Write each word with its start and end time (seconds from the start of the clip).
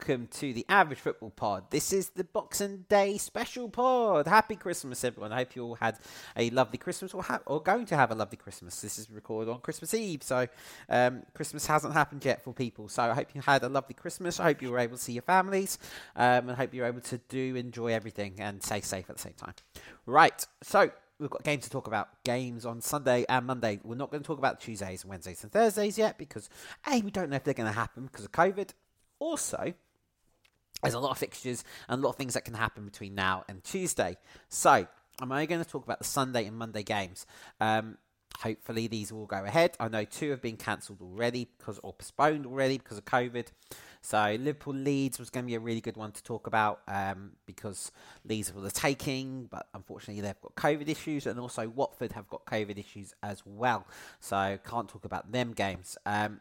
welcome 0.00 0.26
to 0.28 0.54
the 0.54 0.64
Average 0.66 0.98
Football 0.98 1.28
Pod. 1.28 1.64
This 1.68 1.92
is 1.92 2.08
the 2.08 2.24
Boxing 2.24 2.86
Day 2.88 3.18
special 3.18 3.68
pod. 3.68 4.26
Happy 4.26 4.56
Christmas, 4.56 5.04
everyone. 5.04 5.30
I 5.30 5.36
hope 5.36 5.54
you 5.54 5.62
all 5.62 5.74
had 5.74 5.98
a 6.38 6.48
lovely 6.48 6.78
Christmas 6.78 7.12
or, 7.12 7.22
ha- 7.22 7.42
or 7.44 7.62
going 7.62 7.84
to 7.84 7.96
have 7.98 8.10
a 8.10 8.14
lovely 8.14 8.38
Christmas. 8.38 8.80
This 8.80 8.98
is 8.98 9.10
recorded 9.10 9.50
on 9.50 9.60
Christmas 9.60 9.92
Eve, 9.92 10.22
so 10.22 10.48
um, 10.88 11.22
Christmas 11.34 11.66
hasn't 11.66 11.92
happened 11.92 12.24
yet 12.24 12.42
for 12.42 12.54
people. 12.54 12.88
So 12.88 13.02
I 13.02 13.12
hope 13.12 13.34
you 13.34 13.42
had 13.42 13.62
a 13.62 13.68
lovely 13.68 13.92
Christmas. 13.92 14.40
I 14.40 14.44
hope 14.44 14.62
you 14.62 14.70
were 14.70 14.78
able 14.78 14.96
to 14.96 15.02
see 15.02 15.12
your 15.12 15.22
families 15.22 15.78
um, 16.16 16.48
and 16.48 16.56
hope 16.56 16.72
you 16.72 16.80
were 16.80 16.88
able 16.88 17.02
to 17.02 17.18
do 17.28 17.56
enjoy 17.56 17.88
everything 17.88 18.36
and 18.38 18.62
stay 18.62 18.80
safe 18.80 19.10
at 19.10 19.16
the 19.16 19.22
same 19.22 19.34
time. 19.34 19.52
Right, 20.06 20.46
so 20.62 20.90
we've 21.18 21.28
got 21.28 21.44
games 21.44 21.64
to 21.64 21.70
talk 21.70 21.86
about. 21.86 22.08
Games 22.24 22.64
on 22.64 22.80
Sunday 22.80 23.26
and 23.28 23.46
Monday. 23.46 23.80
We're 23.84 23.96
not 23.96 24.10
going 24.10 24.22
to 24.22 24.26
talk 24.26 24.38
about 24.38 24.60
Tuesdays 24.60 25.02
and 25.02 25.10
Wednesdays 25.10 25.42
and 25.42 25.52
Thursdays 25.52 25.98
yet 25.98 26.16
because, 26.16 26.48
A, 26.90 27.02
we 27.02 27.10
don't 27.10 27.28
know 27.28 27.36
if 27.36 27.44
they're 27.44 27.52
going 27.52 27.70
to 27.70 27.78
happen 27.78 28.06
because 28.06 28.24
of 28.24 28.32
COVID. 28.32 28.70
Also, 29.18 29.74
there's 30.82 30.94
a 30.94 30.98
lot 30.98 31.10
of 31.10 31.18
fixtures 31.18 31.64
and 31.88 32.00
a 32.00 32.04
lot 32.04 32.10
of 32.10 32.16
things 32.16 32.34
that 32.34 32.44
can 32.44 32.54
happen 32.54 32.84
between 32.84 33.14
now 33.14 33.44
and 33.48 33.62
Tuesday. 33.64 34.16
So, 34.48 34.86
I'm 35.20 35.30
only 35.30 35.46
going 35.46 35.62
to 35.62 35.68
talk 35.68 35.84
about 35.84 35.98
the 35.98 36.04
Sunday 36.04 36.46
and 36.46 36.56
Monday 36.56 36.82
games. 36.82 37.26
Um, 37.60 37.98
hopefully, 38.38 38.86
these 38.86 39.12
will 39.12 39.26
go 39.26 39.44
ahead. 39.44 39.76
I 39.78 39.88
know 39.88 40.04
two 40.04 40.30
have 40.30 40.40
been 40.40 40.56
cancelled 40.56 41.02
already 41.02 41.48
because 41.58 41.78
or 41.82 41.92
postponed 41.92 42.46
already 42.46 42.78
because 42.78 42.98
of 42.98 43.04
COVID. 43.04 43.48
So 44.02 44.36
Liverpool 44.40 44.74
Leeds 44.74 45.18
was 45.18 45.28
going 45.28 45.44
to 45.44 45.46
be 45.46 45.56
a 45.56 45.60
really 45.60 45.82
good 45.82 45.96
one 45.96 46.12
to 46.12 46.22
talk 46.22 46.46
about 46.46 46.80
um, 46.88 47.32
because 47.44 47.92
Leeds 48.24 48.52
were 48.54 48.62
the 48.62 48.70
taking, 48.70 49.44
but 49.50 49.66
unfortunately 49.74 50.22
they've 50.22 50.40
got 50.40 50.54
COVID 50.54 50.88
issues, 50.88 51.26
and 51.26 51.38
also 51.38 51.68
Watford 51.68 52.12
have 52.12 52.26
got 52.28 52.46
COVID 52.46 52.78
issues 52.78 53.14
as 53.22 53.42
well. 53.44 53.86
So 54.20 54.58
can't 54.66 54.88
talk 54.88 55.04
about 55.04 55.32
them 55.32 55.52
games. 55.52 55.98
Um, 56.06 56.40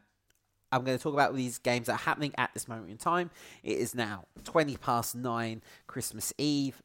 I'm 0.72 0.84
going 0.84 0.98
to 0.98 1.02
talk 1.02 1.14
about 1.14 1.36
these 1.36 1.58
games 1.58 1.88
that 1.88 1.94
are 1.94 1.98
happening 1.98 2.34
at 2.38 2.52
this 2.54 2.68
moment 2.68 2.90
in 2.90 2.98
time. 2.98 3.32
It 3.64 3.78
is 3.78 3.96
now 3.96 4.26
20 4.44 4.78
past 4.78 5.16
9 5.16 5.62
Christmas 5.88 6.34
Eve. 6.38 6.82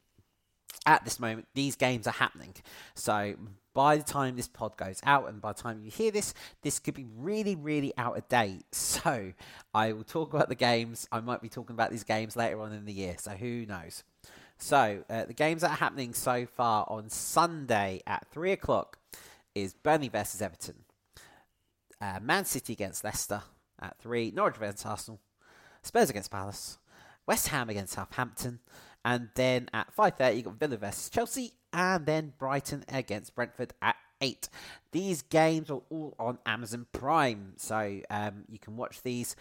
At 0.87 1.03
this 1.03 1.19
moment, 1.19 1.47
these 1.55 1.75
games 1.75 2.05
are 2.05 2.11
happening. 2.11 2.53
So 2.93 3.35
by 3.73 3.97
the 3.97 4.03
time 4.03 4.35
this 4.35 4.47
pod 4.47 4.77
goes 4.77 4.99
out 5.03 5.27
and 5.27 5.41
by 5.41 5.53
the 5.53 5.61
time 5.61 5.81
you 5.81 5.89
hear 5.89 6.11
this, 6.11 6.33
this 6.61 6.79
could 6.79 6.93
be 6.93 7.07
really, 7.15 7.55
really 7.55 7.93
out 7.97 8.17
of 8.17 8.27
date. 8.29 8.65
So 8.71 9.33
I 9.73 9.91
will 9.93 10.03
talk 10.03 10.33
about 10.33 10.49
the 10.49 10.55
games. 10.55 11.07
I 11.11 11.19
might 11.19 11.41
be 11.41 11.49
talking 11.49 11.75
about 11.75 11.91
these 11.91 12.03
games 12.03 12.35
later 12.35 12.59
on 12.61 12.71
in 12.71 12.85
the 12.85 12.93
year. 12.93 13.15
So 13.19 13.31
who 13.31 13.65
knows? 13.67 14.03
So 14.57 15.03
uh, 15.09 15.25
the 15.25 15.33
games 15.33 15.61
that 15.61 15.71
are 15.71 15.77
happening 15.77 16.13
so 16.13 16.45
far 16.45 16.85
on 16.87 17.09
Sunday 17.09 18.01
at 18.07 18.25
3 18.31 18.51
o'clock 18.51 18.97
is 19.53 19.73
Burnley 19.73 20.09
versus 20.09 20.41
Everton. 20.41 20.85
Uh, 22.01 22.19
Man 22.21 22.45
City 22.45 22.73
against 22.73 23.03
Leicester 23.03 23.43
at 23.81 23.99
3. 23.99 24.31
Norwich 24.31 24.57
against 24.57 24.85
Arsenal. 24.85 25.19
Spurs 25.81 26.09
against 26.09 26.31
Palace. 26.31 26.77
West 27.25 27.47
Ham 27.49 27.69
against 27.69 27.93
Southampton. 27.93 28.59
And 29.03 29.29
then 29.35 29.69
at 29.73 29.95
5.30, 29.95 30.35
you've 30.35 30.45
got 30.45 30.59
Villa 30.59 30.77
versus 30.77 31.09
Chelsea. 31.09 31.53
And 31.71 32.05
then 32.05 32.33
Brighton 32.37 32.83
against 32.89 33.35
Brentford 33.35 33.73
at 33.81 33.95
8. 34.21 34.49
These 34.91 35.21
games 35.23 35.69
are 35.69 35.81
all 35.89 36.15
on 36.17 36.39
Amazon 36.45 36.87
Prime. 36.91 37.53
So 37.57 38.01
um, 38.09 38.45
you 38.49 38.59
can 38.59 38.77
watch 38.77 39.01
these 39.03 39.35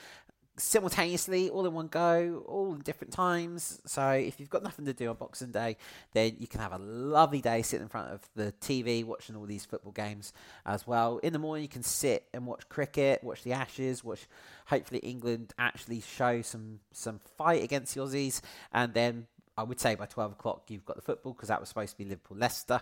simultaneously, 0.56 1.50
all 1.50 1.66
in 1.66 1.72
one 1.72 1.88
go, 1.88 2.44
all 2.46 2.74
in 2.74 2.80
different 2.80 3.12
times. 3.12 3.80
So 3.86 4.10
if 4.10 4.38
you've 4.38 4.50
got 4.50 4.62
nothing 4.62 4.84
to 4.86 4.92
do 4.92 5.10
on 5.10 5.16
Boxing 5.16 5.50
Day, 5.50 5.76
then 6.12 6.36
you 6.38 6.46
can 6.46 6.60
have 6.60 6.72
a 6.72 6.78
lovely 6.78 7.40
day 7.40 7.62
sitting 7.62 7.82
in 7.82 7.88
front 7.88 8.12
of 8.12 8.20
the 8.34 8.52
TV 8.60 9.04
watching 9.04 9.36
all 9.36 9.46
these 9.46 9.64
football 9.64 9.92
games 9.92 10.32
as 10.64 10.86
well. 10.86 11.18
In 11.18 11.32
the 11.32 11.38
morning, 11.38 11.62
you 11.62 11.68
can 11.68 11.82
sit 11.82 12.26
and 12.32 12.46
watch 12.46 12.68
cricket, 12.68 13.22
watch 13.24 13.42
the 13.42 13.52
Ashes, 13.52 14.04
watch 14.04 14.26
hopefully 14.66 15.00
England 15.00 15.52
actually 15.58 16.00
show 16.00 16.42
some 16.42 16.80
some 16.92 17.18
fight 17.36 17.62
against 17.62 17.94
the 17.94 18.00
Aussies, 18.00 18.40
and 18.72 18.94
then 18.94 19.26
I 19.56 19.62
would 19.64 19.80
say 19.80 19.94
by 19.94 20.06
twelve 20.06 20.32
o'clock 20.32 20.64
you've 20.68 20.84
got 20.84 20.96
the 20.96 21.02
football 21.02 21.32
because 21.32 21.48
that 21.48 21.60
was 21.60 21.68
supposed 21.68 21.92
to 21.92 21.98
be 21.98 22.04
Liverpool 22.04 22.36
Leicester. 22.38 22.80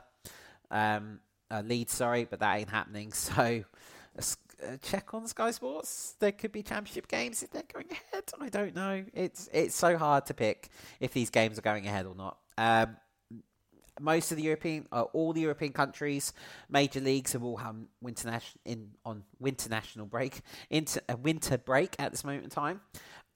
Um, 0.71 1.21
uh, 1.51 1.63
Leeds, 1.65 1.93
sorry, 1.93 2.25
but 2.25 2.41
that 2.41 2.59
ain't 2.59 2.71
happening. 2.71 3.13
So 3.23 3.65
uh, 4.19 4.77
check 4.83 5.15
on 5.15 5.27
Sky 5.27 5.51
Sports. 5.51 6.15
There 6.19 6.33
could 6.33 6.53
be 6.53 6.63
championship 6.63 7.09
games 7.09 7.43
if 7.43 7.51
they're 7.51 7.63
going 7.73 7.87
ahead. 7.91 8.25
I 8.41 8.49
don't 8.49 8.75
know. 8.75 9.05
It's 9.13 9.49
it's 9.53 9.75
so 9.75 9.97
hard 9.97 10.27
to 10.27 10.35
pick 10.35 10.69
if 11.01 11.13
these 11.13 11.31
games 11.31 11.59
are 11.59 11.63
going 11.63 11.87
ahead 11.87 12.07
or 12.07 12.15
not. 12.15 12.39
Um, 12.59 12.97
most 14.01 14.31
of 14.31 14.37
the 14.37 14.43
European, 14.43 14.87
uh, 14.91 15.03
all 15.13 15.33
the 15.33 15.43
European 15.43 15.73
countries, 15.73 16.33
major 16.69 17.01
leagues 17.01 17.33
have 17.33 17.43
all 17.43 17.57
had 17.57 17.75
winter 18.01 18.31
nation 18.31 18.59
in 18.65 18.91
on 19.05 19.23
winter 19.39 19.69
national 19.69 20.07
break, 20.07 20.41
into 20.71 21.03
a 21.09 21.17
winter 21.17 21.59
break 21.59 21.95
at 21.99 22.11
this 22.11 22.25
moment 22.25 22.45
in 22.45 22.51
time. 22.51 22.81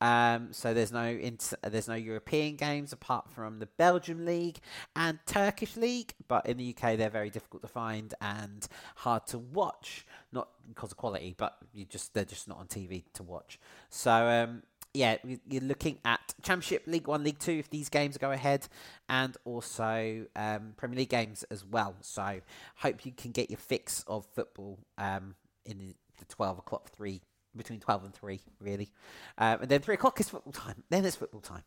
Um, 0.01 0.49
so 0.53 0.75
there's 0.75 0.93
no 0.93 1.05
inter- 1.05 1.57
there's 1.63 1.89
no 1.89 1.95
European 1.95 2.57
games 2.57 2.93
apart 2.93 3.31
from 3.31 3.59
the 3.59 3.67
Belgium 3.67 4.25
league 4.25 4.59
and 4.95 5.19
Turkish 5.27 5.77
league, 5.77 6.13
but 6.29 6.47
in 6.47 6.59
the 6.59 6.75
UK 6.77 6.97
they're 6.99 7.11
very 7.11 7.31
difficult 7.31 7.63
to 7.63 7.69
find 7.69 8.15
and 8.21 8.69
hard 8.97 9.27
to 9.29 9.39
watch. 9.39 10.07
Not 10.33 10.49
because 10.69 10.93
of 10.93 10.99
quality, 10.99 11.35
but 11.37 11.57
you 11.73 11.85
just 11.87 12.13
they're 12.13 12.25
just 12.25 12.49
not 12.49 12.59
on 12.59 12.67
TV 12.67 13.05
to 13.15 13.23
watch. 13.23 13.59
So 13.89 14.13
um, 14.13 14.63
yeah, 14.93 15.17
you're 15.49 15.63
looking 15.63 15.99
at 16.05 16.35
Championship, 16.43 16.87
League 16.87 17.07
One, 17.07 17.25
League 17.25 17.39
Two 17.39 17.53
if 17.53 17.71
these 17.71 17.89
games 17.89 18.19
go 18.19 18.33
ahead, 18.33 18.69
and 19.09 19.37
also 19.45 20.27
um, 20.37 20.75
Premier 20.77 20.99
League 20.99 21.09
games 21.09 21.43
as 21.51 21.65
well. 21.65 21.95
So 22.03 22.41
hope 22.77 23.07
you 23.07 23.13
can 23.13 23.31
get 23.31 23.51
your 23.51 23.59
fix 23.59 24.05
of 24.07 24.27
football 24.27 24.79
um, 24.99 25.37
in 25.65 25.79
the 25.79 25.95
12 26.29 26.59
o'clock 26.59 26.91
three 26.91 27.21
between 27.57 27.81
12 27.81 28.05
and 28.05 28.15
3, 28.15 28.41
really. 28.61 28.91
Um, 29.39 29.63
and 29.63 29.69
then 29.69 29.81
3 29.81 29.95
o'clock 29.95 30.21
is 30.21 30.29
football 30.29 30.53
time. 30.53 30.83
Then 30.91 31.05
it's 31.05 31.17
football 31.17 31.41
time. 31.41 31.63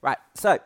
Right, 0.00 0.18
so 0.34 0.58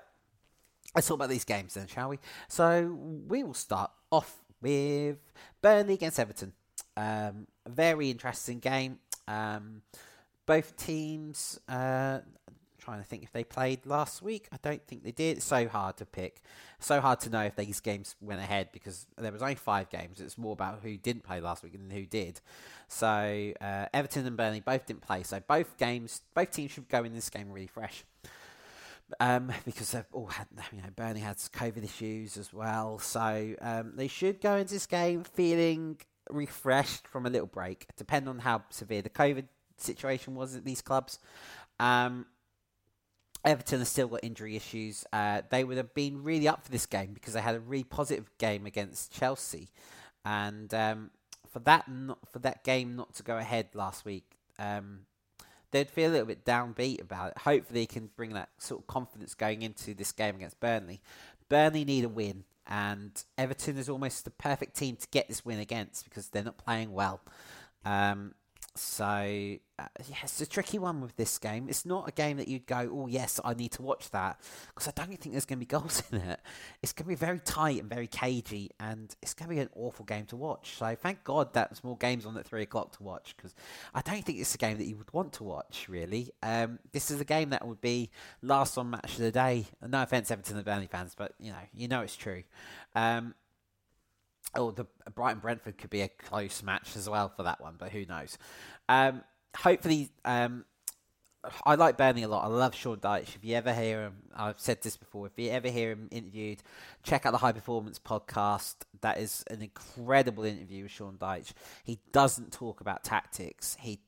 let's 0.94 1.06
talk 1.06 1.16
about 1.16 1.28
these 1.28 1.44
games 1.44 1.74
then, 1.74 1.86
shall 1.86 2.08
we? 2.08 2.18
So 2.48 2.96
we 3.28 3.42
will 3.42 3.54
start 3.54 3.90
off 4.10 4.44
with 4.60 5.18
Burnley 5.62 5.94
against 5.94 6.18
Everton. 6.18 6.52
Um, 6.96 7.46
very 7.68 8.10
interesting 8.10 8.58
game. 8.58 8.98
Um, 9.28 9.82
both 10.46 10.76
teams, 10.76 11.60
uh, 11.68 12.20
trying 12.86 13.02
to 13.02 13.04
think 13.04 13.24
if 13.24 13.32
they 13.32 13.42
played 13.42 13.84
last 13.84 14.22
week. 14.22 14.48
I 14.52 14.58
don't 14.62 14.82
think 14.86 15.02
they 15.02 15.10
did. 15.10 15.38
It's 15.38 15.46
so 15.46 15.66
hard 15.66 15.96
to 15.96 16.06
pick. 16.06 16.40
So 16.78 17.00
hard 17.00 17.18
to 17.20 17.30
know 17.30 17.42
if 17.42 17.56
these 17.56 17.80
games 17.80 18.14
went 18.20 18.40
ahead 18.40 18.68
because 18.72 19.06
there 19.18 19.32
was 19.32 19.42
only 19.42 19.56
five 19.56 19.90
games. 19.90 20.20
It's 20.20 20.38
more 20.38 20.52
about 20.52 20.80
who 20.82 20.96
didn't 20.96 21.24
play 21.24 21.40
last 21.40 21.64
week 21.64 21.72
than 21.72 21.90
who 21.90 22.06
did. 22.06 22.40
So 22.86 23.52
uh, 23.60 23.86
Everton 23.92 24.24
and 24.24 24.36
Burnley 24.36 24.60
both 24.60 24.86
didn't 24.86 25.02
play. 25.02 25.24
So 25.24 25.40
both 25.40 25.76
games, 25.78 26.22
both 26.32 26.52
teams 26.52 26.70
should 26.70 26.88
go 26.88 27.02
in 27.02 27.12
this 27.12 27.28
game 27.28 27.50
really 27.50 27.66
fresh. 27.66 28.04
Um, 29.20 29.52
because 29.64 29.92
they've 29.92 30.04
all 30.12 30.26
had, 30.26 30.46
you 30.72 30.78
know, 30.78 30.88
Burnley 30.94 31.20
had 31.20 31.36
COVID 31.36 31.84
issues 31.84 32.36
as 32.36 32.52
well. 32.52 32.98
So 32.98 33.54
um, 33.60 33.92
they 33.96 34.08
should 34.08 34.40
go 34.40 34.56
into 34.56 34.74
this 34.74 34.86
game 34.86 35.24
feeling 35.24 35.98
refreshed 36.30 37.06
from 37.08 37.26
a 37.26 37.30
little 37.30 37.46
break, 37.46 37.86
depending 37.96 38.28
on 38.28 38.40
how 38.40 38.62
severe 38.70 39.02
the 39.02 39.10
COVID 39.10 39.46
situation 39.76 40.34
was 40.34 40.54
at 40.56 40.64
these 40.64 40.82
clubs. 40.82 41.18
Um, 41.78 42.26
Everton 43.46 43.78
have 43.78 43.88
still 43.88 44.08
got 44.08 44.20
injury 44.24 44.56
issues. 44.56 45.04
Uh, 45.12 45.42
they 45.50 45.62
would 45.62 45.76
have 45.76 45.94
been 45.94 46.24
really 46.24 46.48
up 46.48 46.64
for 46.64 46.70
this 46.72 46.84
game 46.84 47.12
because 47.14 47.34
they 47.34 47.40
had 47.40 47.54
a 47.54 47.60
really 47.60 47.84
positive 47.84 48.28
game 48.38 48.66
against 48.66 49.12
Chelsea, 49.12 49.70
and 50.24 50.74
um, 50.74 51.10
for 51.48 51.60
that 51.60 51.88
not, 51.88 52.18
for 52.30 52.40
that 52.40 52.64
game 52.64 52.96
not 52.96 53.14
to 53.14 53.22
go 53.22 53.36
ahead 53.38 53.68
last 53.72 54.04
week, 54.04 54.32
um, 54.58 55.00
they'd 55.70 55.88
feel 55.88 56.10
a 56.10 56.12
little 56.12 56.26
bit 56.26 56.44
downbeat 56.44 57.00
about 57.00 57.30
it. 57.30 57.38
Hopefully, 57.38 57.80
they 57.80 57.86
can 57.86 58.10
bring 58.16 58.32
that 58.34 58.48
sort 58.58 58.80
of 58.80 58.88
confidence 58.88 59.34
going 59.34 59.62
into 59.62 59.94
this 59.94 60.10
game 60.10 60.34
against 60.34 60.58
Burnley. 60.58 61.00
Burnley 61.48 61.84
need 61.84 62.04
a 62.04 62.08
win, 62.08 62.42
and 62.66 63.22
Everton 63.38 63.78
is 63.78 63.88
almost 63.88 64.24
the 64.24 64.32
perfect 64.32 64.76
team 64.76 64.96
to 64.96 65.06
get 65.12 65.28
this 65.28 65.44
win 65.44 65.60
against 65.60 66.04
because 66.04 66.28
they're 66.28 66.42
not 66.42 66.58
playing 66.58 66.92
well. 66.92 67.20
Um, 67.84 68.34
so 68.78 69.04
uh, 69.78 69.84
yeah, 70.08 70.16
it's 70.22 70.40
a 70.40 70.46
tricky 70.46 70.78
one 70.78 71.00
with 71.02 71.16
this 71.16 71.38
game. 71.38 71.66
It's 71.68 71.84
not 71.84 72.08
a 72.08 72.12
game 72.12 72.38
that 72.38 72.48
you'd 72.48 72.66
go, 72.66 72.88
oh 72.90 73.06
yes, 73.08 73.38
I 73.44 73.52
need 73.52 73.72
to 73.72 73.82
watch 73.82 74.10
that 74.10 74.40
because 74.68 74.88
I 74.88 74.92
don't 74.92 75.18
think 75.20 75.34
there's 75.34 75.44
going 75.44 75.58
to 75.58 75.66
be 75.66 75.66
goals 75.78 76.02
in 76.10 76.18
it. 76.18 76.40
It's 76.82 76.92
going 76.92 77.04
to 77.04 77.08
be 77.08 77.14
very 77.14 77.40
tight 77.40 77.80
and 77.80 77.90
very 77.90 78.06
cagey, 78.06 78.70
and 78.80 79.14
it's 79.20 79.34
going 79.34 79.48
to 79.50 79.54
be 79.54 79.60
an 79.60 79.68
awful 79.74 80.04
game 80.04 80.24
to 80.26 80.36
watch. 80.36 80.76
So 80.76 80.94
thank 80.94 81.24
God 81.24 81.52
that 81.54 81.70
there's 81.70 81.84
more 81.84 81.96
games 81.98 82.24
on 82.24 82.36
at 82.38 82.46
three 82.46 82.62
o'clock 82.62 82.96
to 82.96 83.02
watch 83.02 83.34
because 83.36 83.54
I 83.94 84.00
don't 84.00 84.24
think 84.24 84.38
it's 84.38 84.54
a 84.54 84.58
game 84.58 84.78
that 84.78 84.86
you 84.86 84.96
would 84.96 85.12
want 85.12 85.34
to 85.34 85.44
watch. 85.44 85.86
Really, 85.88 86.30
um, 86.42 86.78
this 86.92 87.10
is 87.10 87.20
a 87.20 87.24
game 87.24 87.50
that 87.50 87.66
would 87.66 87.80
be 87.80 88.10
last 88.42 88.78
on 88.78 88.90
match 88.90 89.12
of 89.12 89.18
the 89.18 89.32
day. 89.32 89.66
No 89.86 90.02
offense, 90.02 90.30
Everton 90.30 90.56
and 90.56 90.64
Burnley 90.64 90.86
fans, 90.86 91.14
but 91.16 91.34
you 91.38 91.50
know, 91.50 91.58
you 91.74 91.88
know 91.88 92.00
it's 92.00 92.16
true. 92.16 92.44
Um, 92.94 93.34
Oh, 94.56 94.70
the 94.70 94.86
Brighton 95.14 95.40
Brentford 95.40 95.78
could 95.78 95.90
be 95.90 96.02
a 96.02 96.08
close 96.08 96.62
match 96.62 96.96
as 96.96 97.08
well 97.08 97.28
for 97.28 97.44
that 97.44 97.60
one, 97.60 97.74
but 97.78 97.90
who 97.90 98.04
knows? 98.06 98.38
Um, 98.88 99.22
hopefully, 99.56 100.10
um, 100.24 100.64
I 101.64 101.76
like 101.76 101.96
Burnley 101.96 102.22
a 102.22 102.28
lot. 102.28 102.44
I 102.44 102.48
love 102.48 102.74
Sean 102.74 102.96
Dyche. 102.98 103.36
If 103.36 103.38
you 103.42 103.54
ever 103.54 103.72
hear 103.72 104.02
him, 104.02 104.14
I've 104.34 104.58
said 104.58 104.82
this 104.82 104.96
before. 104.96 105.26
If 105.26 105.32
you 105.36 105.50
ever 105.50 105.68
hear 105.68 105.90
him 105.90 106.08
interviewed, 106.10 106.62
check 107.02 107.24
out 107.24 107.32
the 107.32 107.38
High 107.38 107.52
Performance 107.52 107.98
podcast. 107.98 108.74
That 109.00 109.18
is 109.18 109.44
an 109.48 109.62
incredible 109.62 110.44
interview 110.44 110.84
with 110.84 110.92
Sean 110.92 111.16
Dyche. 111.18 111.52
He 111.84 112.00
doesn't 112.12 112.52
talk 112.52 112.80
about 112.80 113.04
tactics. 113.04 113.76
He 113.80 114.00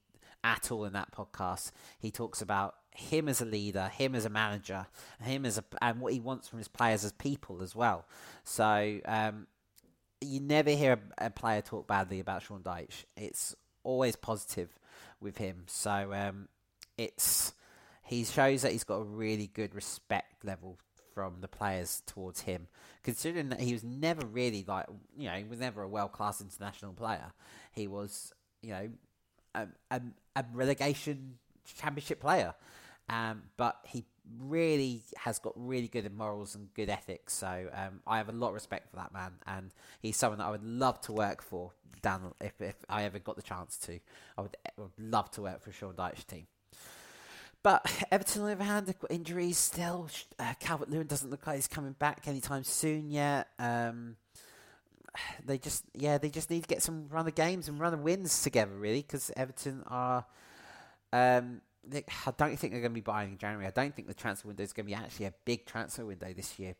at 0.44 0.70
all 0.70 0.84
in 0.84 0.92
that 0.94 1.12
podcast. 1.12 1.72
He 1.98 2.10
talks 2.10 2.40
about 2.40 2.74
him 2.90 3.28
as 3.28 3.40
a 3.40 3.44
leader, 3.44 3.88
him 3.88 4.14
as 4.14 4.24
a 4.24 4.30
manager, 4.30 4.86
him 5.20 5.44
as 5.44 5.58
a 5.58 5.64
and 5.80 6.00
what 6.00 6.12
he 6.12 6.20
wants 6.20 6.48
from 6.48 6.58
his 6.58 6.68
players 6.68 7.04
as 7.04 7.12
people 7.12 7.62
as 7.62 7.74
well. 7.74 8.06
So 8.44 9.00
um, 9.04 9.46
you 10.20 10.40
never 10.40 10.70
hear 10.70 10.98
a, 11.18 11.30
player 11.30 11.62
talk 11.62 11.86
badly 11.86 12.20
about 12.20 12.42
Sean 12.42 12.62
Dyche. 12.62 13.04
It's 13.16 13.54
always 13.82 14.16
positive 14.16 14.68
with 15.20 15.38
him. 15.38 15.64
So 15.66 16.12
um, 16.12 16.48
it's 16.96 17.52
he 18.04 18.24
shows 18.24 18.62
that 18.62 18.72
he's 18.72 18.84
got 18.84 18.96
a 18.96 19.04
really 19.04 19.46
good 19.46 19.74
respect 19.74 20.44
level 20.44 20.78
from 21.14 21.40
the 21.40 21.48
players 21.48 22.02
towards 22.06 22.42
him, 22.42 22.68
considering 23.02 23.48
that 23.50 23.60
he 23.60 23.72
was 23.72 23.84
never 23.84 24.24
really 24.26 24.64
like 24.66 24.86
you 25.16 25.28
know 25.28 25.34
he 25.36 25.44
was 25.44 25.58
never 25.58 25.82
a 25.82 25.88
world 25.88 26.12
class 26.12 26.40
international 26.40 26.92
player. 26.92 27.32
He 27.72 27.86
was 27.86 28.32
you 28.62 28.70
know 28.70 28.88
a, 29.54 29.66
a, 29.90 30.00
a 30.36 30.44
relegation 30.52 31.38
championship 31.76 32.20
player. 32.20 32.54
Um, 33.10 33.44
but 33.56 33.78
he 33.84 34.04
really 34.40 35.02
has 35.16 35.38
got 35.38 35.52
really 35.56 35.88
good 35.88 36.10
morals 36.16 36.54
and 36.54 36.72
good 36.74 36.88
ethics. 36.88 37.34
So 37.34 37.68
um, 37.72 38.00
I 38.06 38.18
have 38.18 38.28
a 38.28 38.32
lot 38.32 38.48
of 38.48 38.54
respect 38.54 38.90
for 38.90 38.96
that 38.96 39.12
man, 39.12 39.32
and 39.46 39.72
he's 40.00 40.16
someone 40.16 40.38
that 40.38 40.46
I 40.46 40.50
would 40.50 40.64
love 40.64 41.00
to 41.02 41.12
work 41.12 41.42
for. 41.42 41.72
Down 42.00 42.32
if, 42.40 42.60
if 42.60 42.76
I 42.88 43.02
ever 43.02 43.18
got 43.18 43.34
the 43.34 43.42
chance 43.42 43.76
to, 43.78 43.98
I 44.36 44.42
would, 44.42 44.56
would 44.76 44.90
love 44.98 45.32
to 45.32 45.42
work 45.42 45.60
for 45.60 45.72
Sean 45.72 45.94
Dyche's 45.94 46.22
team. 46.22 46.46
But 47.64 48.04
Everton, 48.12 48.42
on 48.42 48.48
the 48.48 48.54
other 48.54 48.64
hand, 48.64 48.94
injuries 49.10 49.58
still. 49.58 50.08
Uh, 50.38 50.54
Calvert 50.60 50.90
Lewin 50.90 51.08
doesn't 51.08 51.28
look 51.28 51.44
like 51.44 51.56
he's 51.56 51.66
coming 51.66 51.96
back 51.98 52.28
anytime 52.28 52.62
soon 52.62 53.10
yet. 53.10 53.48
Um, 53.58 54.14
they 55.44 55.58
just, 55.58 55.82
yeah, 55.92 56.18
they 56.18 56.30
just 56.30 56.50
need 56.50 56.62
to 56.62 56.68
get 56.68 56.82
some 56.82 57.08
run 57.08 57.26
of 57.26 57.34
games 57.34 57.66
and 57.66 57.80
run 57.80 57.94
of 57.94 58.00
wins 58.00 58.42
together, 58.42 58.76
really, 58.76 59.02
because 59.02 59.32
Everton 59.36 59.82
are. 59.88 60.24
Um, 61.12 61.62
I 61.94 62.32
don't 62.36 62.58
think 62.58 62.72
they're 62.72 62.82
going 62.82 62.92
to 62.92 62.94
be 62.94 63.00
buying 63.00 63.32
in 63.32 63.38
January. 63.38 63.66
I 63.66 63.70
don't 63.70 63.94
think 63.94 64.08
the 64.08 64.14
transfer 64.14 64.48
window 64.48 64.62
is 64.62 64.72
going 64.72 64.86
to 64.86 64.90
be 64.90 64.94
actually 64.94 65.26
a 65.26 65.34
big 65.44 65.66
transfer 65.66 66.04
window 66.04 66.32
this 66.32 66.58
year, 66.58 66.74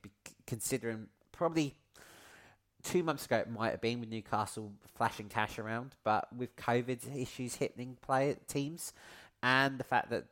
considering 0.46 1.06
probably 1.32 1.76
two 2.82 3.02
months 3.02 3.26
ago 3.26 3.36
it 3.38 3.50
might 3.50 3.70
have 3.70 3.80
been 3.80 4.00
with 4.00 4.08
Newcastle 4.08 4.72
flashing 4.96 5.28
cash 5.28 5.58
around, 5.58 5.94
but 6.04 6.28
with 6.36 6.54
COVID 6.56 7.16
issues 7.16 7.56
hitting 7.56 7.96
player 8.00 8.36
teams 8.46 8.92
and 9.42 9.78
the 9.78 9.84
fact 9.84 10.10
that 10.10 10.26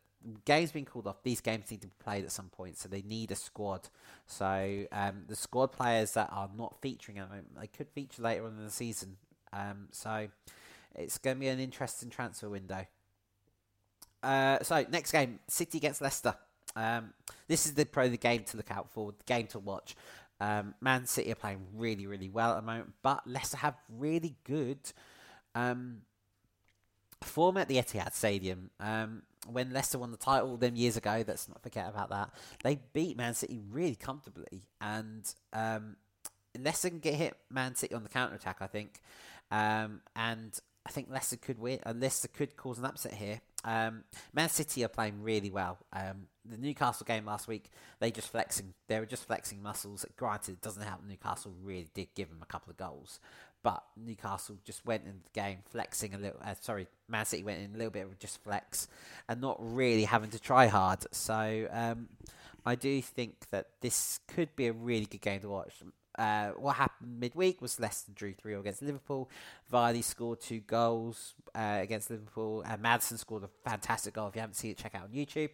games 0.44 0.72
being 0.72 0.84
called 0.84 1.06
off, 1.06 1.22
these 1.22 1.40
games 1.40 1.70
need 1.70 1.82
to 1.82 1.86
be 1.86 1.94
played 2.02 2.24
at 2.24 2.32
some 2.32 2.48
point, 2.48 2.76
so 2.76 2.88
they 2.88 3.02
need 3.02 3.30
a 3.30 3.36
squad. 3.36 3.88
So 4.26 4.86
um, 4.92 5.24
the 5.28 5.36
squad 5.36 5.68
players 5.72 6.12
that 6.12 6.30
are 6.32 6.50
not 6.56 6.80
featuring 6.80 7.18
at 7.18 7.28
the 7.28 7.36
moment, 7.36 7.60
they 7.60 7.68
could 7.68 7.88
feature 7.88 8.22
later 8.22 8.44
on 8.44 8.56
in 8.58 8.64
the 8.64 8.70
season. 8.70 9.16
Um, 9.52 9.88
so 9.92 10.28
it's 10.94 11.18
going 11.18 11.36
to 11.36 11.40
be 11.40 11.48
an 11.48 11.60
interesting 11.60 12.10
transfer 12.10 12.48
window. 12.48 12.86
Uh, 14.22 14.58
so 14.62 14.84
next 14.90 15.12
game, 15.12 15.38
City 15.48 15.78
against 15.78 16.00
Leicester. 16.00 16.34
Um, 16.74 17.12
this 17.48 17.66
is 17.66 17.74
the 17.74 17.86
probably 17.86 18.10
the 18.10 18.16
game 18.18 18.44
to 18.44 18.56
look 18.56 18.70
out 18.70 18.90
for, 18.90 19.12
the 19.12 19.24
game 19.24 19.46
to 19.48 19.58
watch. 19.58 19.96
Um, 20.40 20.74
Man 20.80 21.06
City 21.06 21.32
are 21.32 21.36
playing 21.36 21.60
really, 21.74 22.06
really 22.06 22.28
well 22.28 22.52
at 22.52 22.56
the 22.56 22.66
moment, 22.66 22.92
but 23.02 23.26
Leicester 23.26 23.56
have 23.58 23.74
really 23.88 24.36
good 24.44 24.78
um, 25.54 26.02
form 27.22 27.56
at 27.56 27.68
the 27.68 27.76
Etihad 27.76 28.12
Stadium. 28.12 28.70
Um, 28.78 29.22
when 29.50 29.72
Leicester 29.72 29.98
won 29.98 30.10
the 30.10 30.16
title 30.16 30.56
them 30.56 30.76
years 30.76 30.96
ago, 30.96 31.24
let's 31.26 31.48
not 31.48 31.62
forget 31.62 31.88
about 31.88 32.10
that. 32.10 32.30
They 32.62 32.80
beat 32.92 33.16
Man 33.16 33.34
City 33.34 33.60
really 33.70 33.94
comfortably, 33.94 34.64
and 34.80 35.32
um, 35.52 35.96
Leicester 36.58 36.90
can 36.90 36.98
get 36.98 37.14
hit 37.14 37.36
Man 37.50 37.74
City 37.74 37.94
on 37.94 38.02
the 38.02 38.08
counter 38.08 38.34
attack, 38.34 38.58
I 38.60 38.66
think. 38.66 39.00
Um, 39.50 40.00
and 40.14 40.58
I 40.84 40.90
think 40.90 41.08
Leicester 41.10 41.36
could 41.36 41.58
win. 41.58 41.80
And 41.84 42.00
Leicester 42.00 42.28
could 42.28 42.56
cause 42.56 42.78
an 42.78 42.84
upset 42.84 43.14
here. 43.14 43.40
Um, 43.66 44.04
Man 44.32 44.48
City 44.48 44.84
are 44.84 44.88
playing 44.88 45.22
really 45.22 45.50
well. 45.50 45.78
Um, 45.92 46.28
the 46.48 46.56
Newcastle 46.56 47.04
game 47.04 47.26
last 47.26 47.48
week, 47.48 47.70
they 47.98 48.12
just 48.12 48.28
flexing. 48.28 48.72
They 48.86 49.00
were 49.00 49.06
just 49.06 49.26
flexing 49.26 49.62
muscles. 49.62 50.06
Granted, 50.16 50.52
it 50.52 50.62
doesn't 50.62 50.82
help. 50.82 51.00
Newcastle 51.06 51.52
really 51.62 51.88
did 51.92 52.08
give 52.14 52.28
them 52.28 52.38
a 52.40 52.46
couple 52.46 52.70
of 52.70 52.76
goals, 52.76 53.18
but 53.64 53.82
Newcastle 53.96 54.56
just 54.64 54.86
went 54.86 55.04
in 55.04 55.20
the 55.24 55.40
game 55.40 55.58
flexing 55.68 56.14
a 56.14 56.18
little. 56.18 56.38
Uh, 56.42 56.54
sorry, 56.60 56.86
Man 57.08 57.26
City 57.26 57.42
went 57.42 57.60
in 57.60 57.74
a 57.74 57.76
little 57.76 57.90
bit 57.90 58.04
of 58.04 58.16
just 58.20 58.42
flex 58.44 58.86
and 59.28 59.40
not 59.40 59.56
really 59.58 60.04
having 60.04 60.30
to 60.30 60.38
try 60.38 60.68
hard. 60.68 61.04
So 61.12 61.66
um, 61.72 62.08
I 62.64 62.76
do 62.76 63.02
think 63.02 63.48
that 63.50 63.66
this 63.80 64.20
could 64.28 64.54
be 64.54 64.68
a 64.68 64.72
really 64.72 65.06
good 65.06 65.22
game 65.22 65.40
to 65.40 65.48
watch. 65.48 65.74
Uh, 66.18 66.50
what 66.50 66.76
happened 66.76 67.20
midweek 67.20 67.60
was 67.60 67.78
Leicester 67.78 68.12
drew 68.14 68.32
3 68.32 68.54
against 68.54 68.82
Liverpool. 68.82 69.28
Vardy 69.72 70.02
scored 70.02 70.40
two 70.40 70.60
goals 70.60 71.34
uh, 71.54 71.78
against 71.80 72.10
Liverpool. 72.10 72.62
And 72.66 72.80
Maddison 72.80 73.18
scored 73.18 73.44
a 73.44 73.50
fantastic 73.68 74.14
goal. 74.14 74.28
If 74.28 74.34
you 74.34 74.40
haven't 74.40 74.54
seen 74.54 74.70
it, 74.70 74.78
check 74.78 74.94
out 74.94 75.04
on 75.04 75.10
YouTube. 75.10 75.50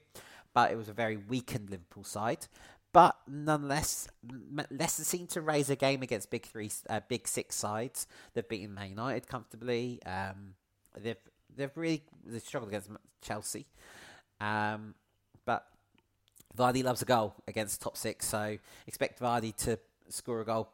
But 0.55 0.71
it 0.71 0.77
was 0.77 0.89
a 0.89 0.93
very 0.93 1.17
weakened 1.17 1.71
Liverpool 1.71 2.05
side. 2.05 2.47
But 2.93 3.17
nonetheless, 3.27 4.09
Leicester 4.71 5.05
seem 5.05 5.27
to 5.29 5.41
raise 5.41 5.71
a 5.71 5.77
game 5.77 6.03
against 6.03 6.31
big 6.31 6.45
three, 6.45 6.71
uh, 6.91 7.01
big 7.09 7.27
six 7.27 7.57
sides. 7.57 8.07
They've 8.35 8.47
beaten 8.47 8.75
Man 8.75 8.91
United 8.91 9.27
comfortably. 9.27 10.01
Um, 10.05 10.55
they've 11.01 11.17
they've 11.57 11.75
really 11.75 12.03
they 12.27 12.39
struggled 12.39 12.71
against 12.71 12.91
Chelsea. 13.23 13.67
Um, 14.43 14.95
but 15.47 15.67
Vardy 16.57 16.85
loves 16.85 17.01
a 17.01 17.07
goal 17.07 17.35
against 17.49 17.81
top 17.81 17.97
six, 17.97 18.27
so 18.29 18.59
expect 18.87 19.21
Vardy 19.21 19.57
to 19.65 19.79
score 20.09 20.41
a 20.41 20.45
goal 20.45 20.69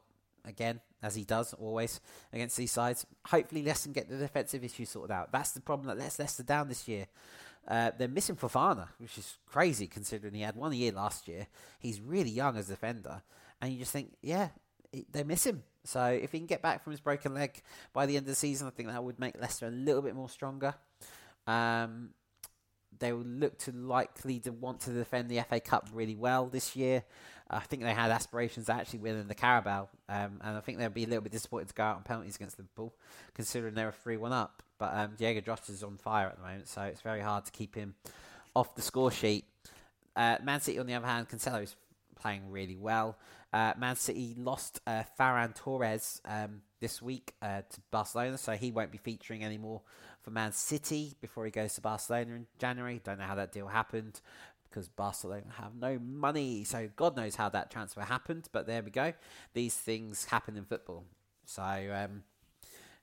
again, 0.44 0.80
as 1.02 1.14
he 1.14 1.25
does 1.25 1.54
always 1.54 2.00
against 2.32 2.56
these 2.56 2.72
sides. 2.72 3.06
Hopefully, 3.26 3.62
Leicester 3.62 3.90
get 3.90 4.08
the 4.08 4.16
defensive 4.16 4.64
issue 4.64 4.84
sorted 4.84 5.14
out. 5.14 5.32
That's 5.32 5.52
the 5.52 5.60
problem 5.60 5.88
that 5.88 5.98
lets 5.98 6.19
Leicester 6.19 6.42
down 6.42 6.69
this 6.69 6.88
year. 6.88 7.06
Uh, 7.66 7.90
they're 7.98 8.08
missing 8.08 8.36
Fofana, 8.36 8.88
which 8.98 9.19
is 9.19 9.36
crazy 9.46 9.86
considering 9.86 10.34
he 10.34 10.40
had 10.40 10.56
one 10.56 10.72
year 10.72 10.92
last 10.92 11.28
year. 11.28 11.46
He's 11.78 12.00
really 12.00 12.30
young 12.30 12.56
as 12.56 12.69
a 12.69 12.72
defender, 12.72 13.22
and 13.60 13.72
you 13.72 13.78
just 13.78 13.92
think, 13.92 14.14
yeah, 14.22 14.48
they 15.12 15.22
miss 15.22 15.44
him. 15.44 15.62
So 15.84 16.04
if 16.04 16.32
he 16.32 16.38
can 16.38 16.46
get 16.46 16.62
back 16.62 16.82
from 16.82 16.92
his 16.92 17.00
broken 17.00 17.34
leg 17.34 17.62
by 17.92 18.06
the 18.06 18.16
end 18.16 18.24
of 18.24 18.28
the 18.28 18.34
season, 18.34 18.66
I 18.66 18.70
think 18.70 18.88
that 18.88 19.02
would 19.02 19.19
make 19.19 19.38
Leicester 19.40 19.66
a 19.66 19.70
little 19.70 20.02
bit 20.02 20.14
more 20.14 20.28
stronger. 20.28 20.74
Um, 21.46 22.10
they 22.98 23.12
will 23.12 23.20
look 23.20 23.58
to 23.58 23.72
likely 23.72 24.40
to 24.40 24.50
want 24.50 24.81
to 24.81 24.90
defend 24.90 25.28
the 25.28 25.40
FA 25.48 25.60
Cup 25.60 25.88
really 25.92 26.16
well 26.16 26.46
this 26.46 26.74
year. 26.74 27.04
I 27.50 27.60
think 27.60 27.82
they 27.82 27.94
had 27.94 28.10
aspirations 28.10 28.69
actually 28.69 28.98
winning 28.98 29.26
the 29.26 29.34
Carabao, 29.34 29.88
um, 30.08 30.40
and 30.43 30.56
I 30.56 30.60
think 30.60 30.78
they'll 30.78 30.90
be 30.90 31.05
a 31.05 31.06
little 31.06 31.22
bit 31.22 31.32
disappointed 31.32 31.69
to 31.69 31.74
go 31.74 31.82
out 31.82 31.96
on 31.96 32.02
penalties 32.02 32.36
against 32.36 32.58
Liverpool, 32.58 32.94
considering 33.34 33.74
they 33.74 33.84
were 33.84 33.93
3 33.93 34.17
1 34.19 34.32
up. 34.32 34.62
But 34.78 34.94
um, 34.94 35.14
Diego 35.17 35.40
Jota 35.40 35.72
is 35.72 35.82
on 35.82 35.96
fire 35.96 36.28
at 36.28 36.36
the 36.36 36.43
moment, 36.43 36.69
so 36.69 36.82
it's 36.82 37.00
very 37.00 37.20
hard 37.20 37.46
to 37.46 37.50
keep 37.50 37.74
him 37.74 37.94
off 38.55 38.74
the 38.74 38.82
score 38.82 39.10
sheet. 39.10 39.44
Uh, 40.14 40.36
Man 40.43 40.60
City, 40.60 40.78
on 40.78 40.86
the 40.86 40.94
other 40.94 41.06
hand, 41.06 41.28
Cancelo 41.28 41.62
is 41.62 41.74
playing 42.20 42.50
really 42.50 42.76
well. 42.76 43.17
Uh, 43.52 43.72
Man 43.78 43.96
City 43.96 44.34
lost 44.36 44.81
uh, 44.86 45.05
Torres 45.55 46.20
um, 46.26 46.60
this 46.81 47.00
week 47.00 47.32
uh, 47.40 47.62
to 47.70 47.81
Barcelona, 47.90 48.36
so 48.36 48.52
he 48.52 48.70
won't 48.70 48.93
be 48.93 48.98
featuring 48.98 49.43
anymore 49.43 49.81
for 50.20 50.31
Man 50.31 50.52
City 50.52 51.14
before 51.20 51.44
he 51.46 51.50
goes 51.50 51.74
to 51.74 51.81
Barcelona 51.81 52.34
in 52.34 52.46
January. 52.58 53.00
Don't 53.02 53.19
know 53.19 53.24
how 53.24 53.36
that 53.36 53.52
deal 53.52 53.69
happened 53.69 54.20
because 54.70 54.89
Barcelona 54.89 55.46
have 55.60 55.75
no 55.75 55.98
money. 55.98 56.65
So 56.65 56.89
God 56.96 57.17
knows 57.17 57.37
how 57.37 57.48
that 57.51 57.70
transfer 57.70 58.03
happened, 58.03 58.48
but 58.53 58.67
there 58.67 58.82
we 58.82 58.91
go. 58.91 59.13
These 59.55 59.75
things 59.75 60.27
happen 60.27 60.56
in 60.56 60.65
football. 60.65 61.05
So 61.44 61.63
um, 61.63 62.22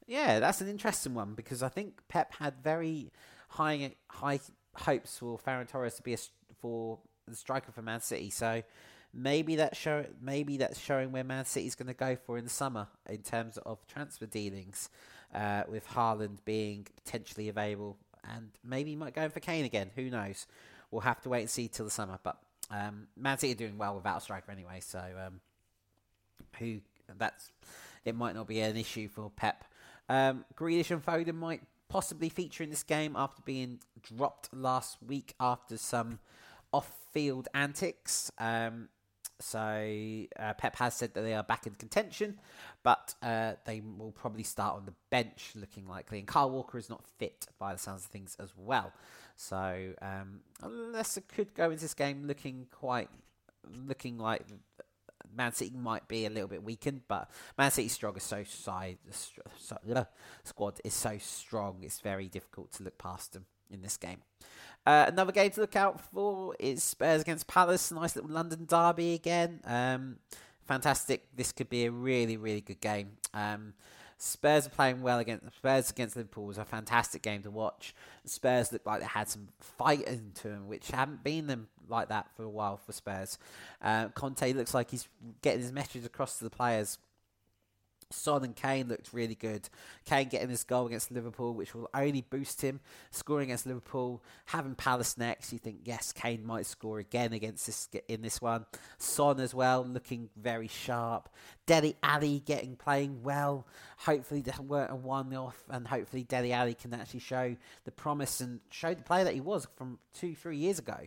yeah, 0.08 0.40
that's 0.40 0.62
an 0.62 0.70
interesting 0.70 1.14
one 1.14 1.34
because 1.34 1.64
I 1.64 1.70
think 1.70 2.02
Pep 2.08 2.34
had 2.36 2.56
very 2.64 3.12
high 3.50 3.92
high 4.10 4.40
hopes 4.76 5.18
for 5.18 5.40
Ferran 5.40 5.68
Torres 5.68 5.96
to 5.96 6.04
be 6.04 6.14
a, 6.14 6.18
for 6.60 7.00
the 7.28 7.36
striker 7.36 7.72
for 7.72 7.82
Man 7.82 8.02
City. 8.02 8.30
So 8.30 8.64
maybe 9.14 9.56
that's 9.56 9.78
show 9.78 10.06
maybe 10.22 10.58
that's 10.58 10.80
showing 10.80 11.12
where 11.12 11.24
Man 11.24 11.46
City 11.46 11.68
is 11.68 11.76
going 11.76 11.88
to 11.88 11.94
go 11.94 12.16
for 12.16 12.38
in 12.38 12.44
the 12.44 12.50
summer 12.50 12.88
in 13.10 13.22
terms 13.22 13.58
of 13.60 13.86
transfer 13.88 14.26
dealings, 14.26 14.90
uh, 15.34 15.64
with 15.68 15.88
Haaland 15.88 16.38
being 16.46 16.88
potentially 17.04 17.50
available, 17.50 17.98
and 18.36 18.52
maybe 18.64 18.92
he 18.92 18.96
might 18.96 19.16
go 19.16 19.24
in 19.24 19.32
for 19.32 19.40
Kane 19.40 19.66
again. 19.66 19.92
Who 19.96 20.10
knows? 20.10 20.46
We'll 20.96 21.02
have 21.02 21.22
to 21.22 21.28
wait 21.28 21.42
and 21.42 21.50
see 21.50 21.68
till 21.68 21.84
the 21.84 21.92
summer. 21.92 22.18
But 22.24 22.38
um, 22.72 23.08
Man 23.18 23.38
City 23.38 23.52
are 23.52 23.56
doing 23.58 23.78
well 23.78 23.96
without 23.96 24.18
a 24.20 24.22
striker 24.22 24.50
anyway, 24.50 24.80
so 24.80 25.00
um, 25.28 25.42
who 26.58 26.80
that's 27.18 27.52
it 28.06 28.16
might 28.16 28.34
not 28.34 28.48
be 28.48 28.62
an 28.62 28.78
issue 28.78 29.10
for 29.10 29.30
Pep. 29.30 29.66
Um, 30.08 30.46
Grealish 30.56 30.92
and 30.92 31.06
Foden 31.06 31.36
might 31.36 31.62
possibly 31.90 32.30
feature 32.30 32.64
in 32.64 32.70
this 32.70 32.84
game 32.84 33.14
after 33.18 33.42
being 33.44 33.80
dropped 34.02 34.54
last 34.54 34.98
week 35.06 35.34
after 35.40 35.78
some 35.78 36.20
off-field 36.72 37.50
antics. 37.54 38.32
Um, 38.38 38.88
so 39.40 40.26
uh, 40.40 40.54
Pep 40.54 40.78
has 40.78 40.94
said 40.94 41.14
that 41.16 41.22
they 41.22 41.34
are 41.34 41.44
back 41.44 41.68
in 41.68 41.74
contention, 41.74 42.40
but 42.84 43.16
uh, 43.22 43.54
they 43.66 43.82
will 43.98 44.12
probably 44.12 44.44
start 44.44 44.78
on 44.78 44.86
the 44.86 44.94
bench, 45.10 45.52
looking 45.56 45.88
likely. 45.88 46.20
And 46.20 46.28
Kyle 46.28 46.50
Walker 46.50 46.78
is 46.78 46.90
not 46.90 47.04
fit 47.18 47.48
by 47.60 47.74
the 47.74 47.80
sounds 47.80 48.06
of 48.06 48.12
things 48.12 48.38
as 48.40 48.54
well. 48.56 48.94
So 49.36 49.94
um, 50.02 50.40
Leicester 50.64 51.22
could 51.22 51.54
go 51.54 51.72
into 51.72 51.82
this 51.82 51.94
game 51.94 52.26
looking 52.26 52.68
quite, 52.72 53.10
looking 53.86 54.18
like 54.18 54.44
Man 55.36 55.52
City 55.54 55.76
might 55.76 56.08
be 56.08 56.26
a 56.26 56.30
little 56.30 56.48
bit 56.48 56.64
weakened, 56.64 57.02
but 57.08 57.30
Man 57.58 57.72
City's 57.72 57.94
strong 57.94 58.16
is 58.16 58.24
so 58.24 58.44
side 58.44 58.98
so, 59.58 59.78
squad 60.44 60.80
is 60.84 60.94
so 60.94 61.18
strong. 61.18 61.80
It's 61.82 62.00
very 62.00 62.28
difficult 62.28 62.72
to 62.74 62.84
look 62.84 62.98
past 62.98 63.34
them. 63.34 63.46
in 63.70 63.82
this 63.82 63.98
game. 63.98 64.22
Uh, 64.86 65.06
another 65.08 65.32
game 65.32 65.50
to 65.52 65.62
look 65.62 65.76
out 65.76 66.00
for 66.00 66.56
is 66.60 66.84
Spurs 66.84 67.22
against 67.22 67.48
Palace. 67.48 67.92
Nice 67.92 68.16
little 68.16 68.32
London 68.32 68.66
derby 68.66 69.14
again. 69.14 69.60
Um, 69.66 70.18
fantastic. 70.66 71.28
This 71.36 71.52
could 71.52 71.70
be 71.70 71.86
a 71.86 71.92
really, 71.92 72.38
really 72.38 72.62
good 72.62 72.82
game. 72.82 73.18
Um, 73.34 73.74
Spurs 74.18 74.66
are 74.68 74.70
playing 74.70 75.02
well 75.02 75.20
against 75.20 75.46
Spurs 75.58 75.90
against 75.90 76.16
Liverpool 76.16 76.46
was 76.46 76.58
a 76.58 76.66
fantastic 76.66 77.22
game 77.22 77.44
to 77.44 77.52
watch. 77.52 77.94
Spurs 78.24 78.72
looked 78.72 78.86
like 78.86 79.02
they 79.02 79.06
had 79.06 79.28
some 79.28 79.50
fight 79.60 80.08
into 80.08 80.48
them, 80.48 80.68
which 80.68 80.92
haven't 80.92 81.24
been 81.24 81.48
them 81.48 81.68
like 81.90 82.10
that 82.10 82.28
for 82.36 82.44
a 82.44 82.50
while 82.50 82.78
for 82.78 82.94
Spurs. 82.94 83.38
Uh, 83.82 84.08
Conte 84.10 84.54
looks 84.54 84.74
like 84.74 84.92
he's 84.92 85.08
getting 85.42 85.62
his 85.62 85.72
message 85.72 86.06
across 86.06 86.38
to 86.38 86.46
the 86.46 86.50
players 86.50 86.98
Son 88.12 88.44
and 88.44 88.56
Kane 88.56 88.88
looked 88.88 89.14
really 89.14 89.36
good. 89.36 89.70
Kane 90.06 90.30
getting 90.30 90.50
his 90.50 90.64
goal 90.64 90.88
against 90.88 91.12
Liverpool, 91.12 91.54
which 91.54 91.74
will 91.74 91.90
only 91.94 92.22
boost 92.22 92.62
him. 92.62 92.80
Scoring 93.12 93.46
against 93.46 93.66
Liverpool, 93.66 94.24
having 94.46 94.76
Palace 94.76 95.18
next, 95.18 95.52
you 95.52 95.60
think 95.60 95.80
yes, 95.86 96.12
Kane 96.12 96.46
might 96.46 96.66
score 96.66 97.00
again 97.00 97.34
against 97.34 97.66
this 97.66 97.90
in 98.08 98.22
this 98.22 98.42
one. 98.42 98.66
Son 98.98 99.40
as 99.40 99.54
well, 99.54 99.84
looking 99.84 100.30
very 100.36 100.68
sharp. 100.68 101.30
Dele 101.66 101.96
Ali 102.04 102.42
getting 102.46 102.76
playing 102.76 103.24
well. 103.24 103.66
Hopefully 103.98 104.42
they 104.42 104.52
weren't 104.60 104.92
a 104.92 104.96
one 104.96 105.34
off, 105.36 105.64
and 105.70 105.88
hopefully 105.88 106.24
Dele 106.24 106.54
Ali 106.54 106.76
can 106.76 106.94
actually 106.94 107.22
show 107.22 107.56
the 107.86 107.92
promise 107.92 108.42
and 108.42 108.60
show 108.70 108.94
the 108.94 109.02
player 109.02 109.24
that 109.24 109.34
he 109.34 109.42
was 109.42 109.68
from 109.76 109.98
two, 110.14 110.36
three 110.36 110.58
years 110.58 110.80
ago. 110.80 110.98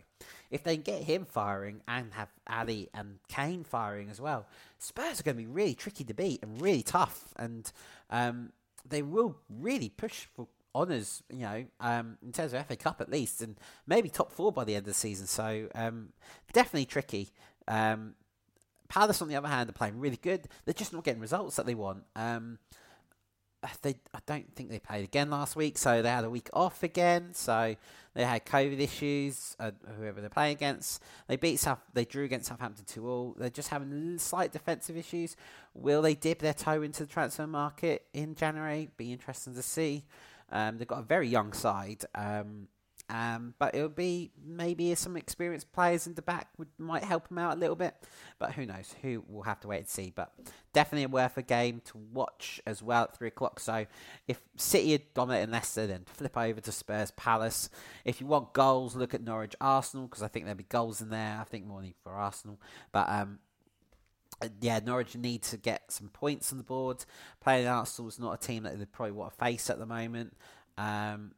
If 0.51 0.63
they 0.63 0.75
can 0.75 0.83
get 0.83 1.03
him 1.03 1.25
firing 1.25 1.81
and 1.87 2.13
have 2.13 2.29
Ali 2.47 2.89
and 2.93 3.19
Kane 3.27 3.63
firing 3.63 4.09
as 4.09 4.19
well, 4.19 4.47
Spurs 4.79 5.19
are 5.19 5.23
going 5.23 5.37
to 5.37 5.43
be 5.43 5.47
really 5.47 5.75
tricky 5.75 6.03
to 6.03 6.13
beat 6.13 6.43
and 6.43 6.61
really 6.61 6.83
tough, 6.83 7.33
and 7.37 7.71
um, 8.09 8.51
they 8.87 9.01
will 9.01 9.37
really 9.49 9.89
push 9.89 10.27
for 10.35 10.47
honours, 10.75 11.23
you 11.29 11.39
know, 11.39 11.65
um, 11.79 12.17
in 12.23 12.31
terms 12.31 12.53
of 12.53 12.65
FA 12.65 12.75
Cup 12.75 13.01
at 13.01 13.09
least, 13.09 13.41
and 13.41 13.55
maybe 13.87 14.09
top 14.09 14.31
four 14.31 14.51
by 14.51 14.63
the 14.63 14.75
end 14.75 14.81
of 14.83 14.87
the 14.87 14.93
season. 14.93 15.27
So 15.27 15.67
um, 15.73 16.09
definitely 16.53 16.85
tricky. 16.85 17.29
Um, 17.67 18.15
Palace, 18.89 19.21
on 19.21 19.27
the 19.27 19.35
other 19.35 19.47
hand, 19.47 19.69
are 19.69 19.73
playing 19.73 19.99
really 19.99 20.19
good. 20.21 20.47
They're 20.65 20.73
just 20.73 20.93
not 20.93 21.03
getting 21.03 21.21
results 21.21 21.55
that 21.55 21.65
they 21.65 21.75
want. 21.75 22.03
Um, 22.15 22.59
they, 23.81 23.95
I 24.13 24.19
don't 24.25 24.55
think 24.55 24.69
they 24.69 24.79
played 24.79 25.03
again 25.03 25.29
last 25.29 25.55
week, 25.55 25.77
so 25.77 26.01
they 26.01 26.09
had 26.09 26.23
a 26.23 26.29
week 26.29 26.49
off 26.53 26.81
again. 26.81 27.33
So 27.33 27.75
they 28.13 28.23
had 28.23 28.45
COVID 28.45 28.79
issues. 28.79 29.55
Uh, 29.59 29.71
whoever 29.97 30.21
they're 30.21 30.29
playing 30.29 30.55
against, 30.55 31.03
they 31.27 31.35
beat 31.35 31.59
South. 31.59 31.79
They 31.93 32.05
drew 32.05 32.23
against 32.23 32.47
Southampton 32.47 32.85
two 32.85 33.07
all. 33.07 33.35
They're 33.37 33.49
just 33.49 33.69
having 33.69 34.17
slight 34.17 34.51
defensive 34.51 34.97
issues. 34.97 35.35
Will 35.73 36.01
they 36.01 36.15
dip 36.15 36.39
their 36.39 36.53
toe 36.53 36.81
into 36.81 37.03
the 37.03 37.11
transfer 37.11 37.47
market 37.47 38.05
in 38.13 38.33
January? 38.33 38.89
Be 38.97 39.11
interesting 39.11 39.53
to 39.55 39.61
see. 39.61 40.05
Um, 40.51 40.77
they've 40.77 40.87
got 40.87 40.99
a 40.99 41.03
very 41.03 41.27
young 41.27 41.53
side. 41.53 42.05
Um, 42.15 42.69
um, 43.09 43.55
but 43.57 43.73
it'll 43.73 43.89
be 43.89 44.31
maybe 44.45 44.93
some 44.93 45.17
experienced 45.17 45.71
players 45.71 46.05
in 46.05 46.13
the 46.13 46.21
back 46.21 46.47
would 46.57 46.67
might 46.77 47.03
help 47.03 47.29
him 47.31 47.39
out 47.39 47.57
a 47.57 47.59
little 47.59 47.75
bit. 47.75 47.95
But 48.37 48.53
who 48.53 48.67
knows? 48.67 48.93
Who 49.01 49.23
we'll 49.27 49.43
have 49.43 49.59
to 49.61 49.67
wait 49.67 49.79
and 49.79 49.89
see. 49.89 50.13
But 50.15 50.31
definitely 50.73 51.07
worth 51.07 51.35
a 51.35 51.41
game 51.41 51.81
to 51.85 51.97
watch 51.97 52.61
as 52.67 52.83
well 52.83 53.03
at 53.03 53.17
three 53.17 53.29
o'clock. 53.29 53.59
So 53.59 53.87
if 54.27 54.39
City 54.57 54.93
are 54.93 54.99
dominating 55.15 55.51
Leicester, 55.51 55.87
then 55.87 56.03
flip 56.05 56.37
over 56.37 56.61
to 56.61 56.71
Spurs 56.71 57.11
Palace. 57.11 57.71
If 58.05 58.21
you 58.21 58.27
want 58.27 58.53
goals, 58.53 58.95
look 58.95 59.15
at 59.15 59.23
Norwich 59.23 59.55
Arsenal 59.59 60.05
because 60.05 60.21
I 60.21 60.27
think 60.27 60.45
there'll 60.45 60.57
be 60.57 60.65
goals 60.65 61.01
in 61.01 61.09
there. 61.09 61.39
I 61.41 61.45
think 61.45 61.65
more 61.65 61.81
need 61.81 61.95
for 62.03 62.11
Arsenal, 62.11 62.61
but 62.91 63.09
um, 63.09 63.39
yeah, 64.61 64.79
Norwich 64.85 65.15
need 65.15 65.41
to 65.43 65.57
get 65.57 65.91
some 65.91 66.09
points 66.09 66.51
on 66.51 66.59
the 66.59 66.63
board. 66.63 67.05
Playing 67.41 67.67
Arsenal 67.67 68.07
is 68.07 68.19
not 68.19 68.33
a 68.33 68.47
team 68.47 68.63
that 68.63 68.77
they 68.77 68.85
probably 68.85 69.13
want 69.13 69.33
to 69.33 69.39
face 69.43 69.69
at 69.71 69.79
the 69.79 69.87
moment. 69.87 70.37
Um, 70.77 71.31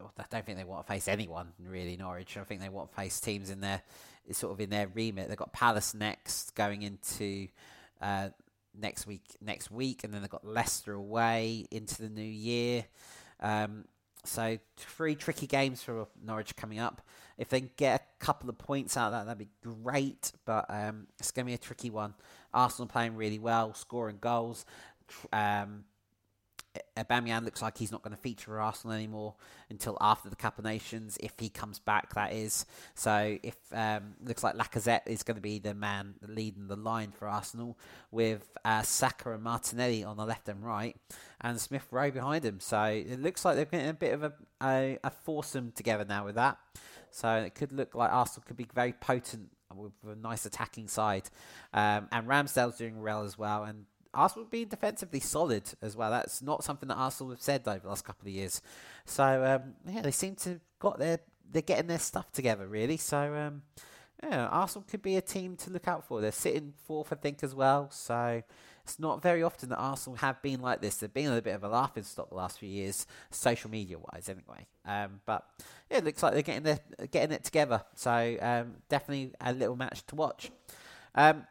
I 0.00 0.24
don't 0.30 0.44
think 0.44 0.58
they 0.58 0.64
want 0.64 0.86
to 0.86 0.92
face 0.92 1.08
anyone 1.08 1.52
really. 1.58 1.96
Norwich. 1.96 2.36
I 2.36 2.44
think 2.44 2.60
they 2.60 2.68
want 2.68 2.90
to 2.90 2.96
face 2.96 3.20
teams 3.20 3.50
in 3.50 3.60
their 3.60 3.82
sort 4.32 4.52
of 4.52 4.60
in 4.60 4.70
their 4.70 4.88
remit. 4.88 5.28
They've 5.28 5.36
got 5.36 5.52
Palace 5.52 5.94
next, 5.94 6.54
going 6.54 6.82
into 6.82 7.48
uh, 8.00 8.30
next 8.78 9.06
week. 9.06 9.24
Next 9.40 9.70
week, 9.70 10.04
and 10.04 10.12
then 10.12 10.22
they've 10.22 10.30
got 10.30 10.46
Leicester 10.46 10.94
away 10.94 11.66
into 11.70 12.02
the 12.02 12.08
new 12.08 12.22
year. 12.22 12.84
Um, 13.40 13.84
so 14.24 14.58
three 14.76 15.14
tricky 15.14 15.46
games 15.46 15.82
for 15.82 16.06
Norwich 16.22 16.54
coming 16.56 16.78
up. 16.78 17.02
If 17.38 17.48
they 17.48 17.60
get 17.60 18.00
a 18.00 18.24
couple 18.24 18.50
of 18.50 18.58
points 18.58 18.96
out 18.96 19.06
of 19.06 19.12
that, 19.12 19.24
that'd 19.24 19.38
be 19.38 19.48
great. 19.62 20.32
But 20.44 20.66
um, 20.68 21.06
it's 21.18 21.30
going 21.30 21.46
to 21.46 21.50
be 21.50 21.54
a 21.54 21.58
tricky 21.58 21.90
one. 21.90 22.14
Arsenal 22.52 22.86
playing 22.86 23.16
really 23.16 23.38
well, 23.38 23.72
scoring 23.74 24.18
goals. 24.20 24.64
Um, 25.32 25.84
Aubameyang 26.96 27.44
looks 27.44 27.62
like 27.62 27.78
he's 27.78 27.90
not 27.90 28.02
going 28.02 28.14
to 28.14 28.20
feature 28.20 28.46
for 28.46 28.60
Arsenal 28.60 28.94
anymore 28.94 29.34
until 29.70 29.96
after 30.00 30.30
the 30.30 30.36
Cup 30.36 30.58
of 30.58 30.64
Nations, 30.64 31.18
if 31.20 31.32
he 31.38 31.48
comes 31.48 31.78
back, 31.78 32.14
that 32.14 32.32
is. 32.32 32.64
So 32.94 33.38
if 33.42 33.56
um, 33.72 34.14
looks 34.24 34.44
like 34.44 34.56
Lacazette 34.56 35.06
is 35.06 35.22
going 35.22 35.36
to 35.36 35.40
be 35.40 35.58
the 35.58 35.74
man 35.74 36.14
leading 36.26 36.68
the 36.68 36.76
line 36.76 37.10
for 37.10 37.26
Arsenal, 37.26 37.76
with 38.10 38.48
uh, 38.64 38.82
Saka 38.82 39.32
and 39.32 39.42
Martinelli 39.42 40.04
on 40.04 40.16
the 40.16 40.24
left 40.24 40.48
and 40.48 40.64
right, 40.64 40.96
and 41.40 41.60
Smith 41.60 41.86
Rowe 41.90 42.10
behind 42.10 42.44
him. 42.44 42.60
So 42.60 42.82
it 42.82 43.20
looks 43.20 43.44
like 43.44 43.56
they're 43.56 43.64
getting 43.64 43.88
a 43.88 43.94
bit 43.94 44.14
of 44.14 44.22
a, 44.22 44.32
a, 44.62 44.98
a 45.02 45.10
foursome 45.10 45.72
together 45.72 46.04
now 46.08 46.24
with 46.24 46.36
that. 46.36 46.58
So 47.10 47.34
it 47.34 47.54
could 47.54 47.72
look 47.72 47.94
like 47.94 48.12
Arsenal 48.12 48.44
could 48.46 48.56
be 48.56 48.66
very 48.72 48.92
potent 48.92 49.50
with 49.74 49.92
a 50.04 50.16
nice 50.16 50.46
attacking 50.46 50.88
side. 50.88 51.30
Um, 51.72 52.08
and 52.12 52.26
Ramsdale's 52.26 52.76
doing 52.76 53.02
well 53.02 53.24
as 53.24 53.38
well. 53.38 53.64
And 53.64 53.86
Arsenal 54.12 54.46
being 54.50 54.68
defensively 54.68 55.20
solid 55.20 55.62
as 55.82 55.96
well. 55.96 56.10
That's 56.10 56.42
not 56.42 56.64
something 56.64 56.88
that 56.88 56.96
Arsenal 56.96 57.30
have 57.30 57.40
said 57.40 57.62
over 57.66 57.80
the 57.80 57.88
last 57.88 58.04
couple 58.04 58.28
of 58.28 58.34
years. 58.34 58.60
So 59.04 59.44
um, 59.44 59.74
yeah, 59.86 60.02
they 60.02 60.10
seem 60.10 60.34
to 60.36 60.60
got 60.78 60.98
their 60.98 61.20
they're 61.52 61.62
getting 61.62 61.86
their 61.86 61.98
stuff 61.98 62.30
together 62.32 62.66
really. 62.66 62.96
So 62.96 63.34
um, 63.34 63.62
yeah, 64.22 64.46
Arsenal 64.48 64.84
could 64.88 65.02
be 65.02 65.16
a 65.16 65.22
team 65.22 65.56
to 65.56 65.70
look 65.70 65.88
out 65.88 66.06
for. 66.06 66.20
They're 66.20 66.32
sitting 66.32 66.74
fourth, 66.86 67.12
I 67.12 67.16
think, 67.16 67.42
as 67.42 67.54
well. 67.54 67.90
So 67.90 68.42
it's 68.84 68.98
not 68.98 69.22
very 69.22 69.42
often 69.42 69.70
that 69.70 69.78
Arsenal 69.78 70.16
have 70.16 70.42
been 70.42 70.60
like 70.60 70.80
this. 70.80 70.96
They've 70.96 71.12
been 71.12 71.32
a 71.32 71.40
bit 71.40 71.54
of 71.54 71.64
a 71.64 71.68
laughing 71.68 72.02
stock 72.02 72.28
the 72.28 72.34
last 72.34 72.58
few 72.58 72.68
years, 72.68 73.06
social 73.30 73.70
media 73.70 73.98
wise, 73.98 74.28
anyway. 74.28 74.66
Um, 74.84 75.20
but 75.24 75.46
yeah, 75.90 75.98
it 75.98 76.04
looks 76.04 76.22
like 76.22 76.34
they're 76.34 76.42
getting 76.42 76.64
their, 76.64 76.80
getting 77.10 77.32
it 77.32 77.44
together. 77.44 77.82
So 77.94 78.36
um, 78.40 78.74
definitely 78.88 79.32
a 79.40 79.52
little 79.52 79.76
match 79.76 80.04
to 80.08 80.16
watch. 80.16 80.50
Um, 81.14 81.46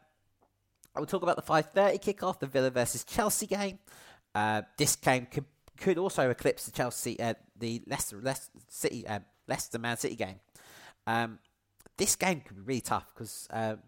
I 0.99 1.01
will 1.01 1.07
talk 1.07 1.23
about 1.23 1.37
the 1.37 1.41
5.30 1.41 2.03
kickoff, 2.03 2.39
the 2.39 2.45
Villa 2.45 2.69
versus 2.69 3.05
Chelsea 3.05 3.47
game. 3.47 3.79
Uh, 4.35 4.63
this 4.77 4.97
game 4.97 5.27
could, 5.31 5.45
could 5.77 5.97
also 5.97 6.29
eclipse 6.29 6.65
the 6.65 6.73
Chelsea, 6.73 7.17
uh, 7.21 7.35
the 7.57 7.81
Leicester, 7.87 8.19
Leicester 8.21 8.51
City, 8.67 9.07
uh, 9.07 9.19
Leicester 9.47 9.79
Man 9.79 9.95
City 9.95 10.17
game. 10.17 10.41
Um, 11.07 11.39
this 11.95 12.17
game 12.17 12.41
could 12.41 12.57
be 12.57 12.63
really 12.63 12.81
tough 12.81 13.13
because 13.13 13.47
um, 13.51 13.79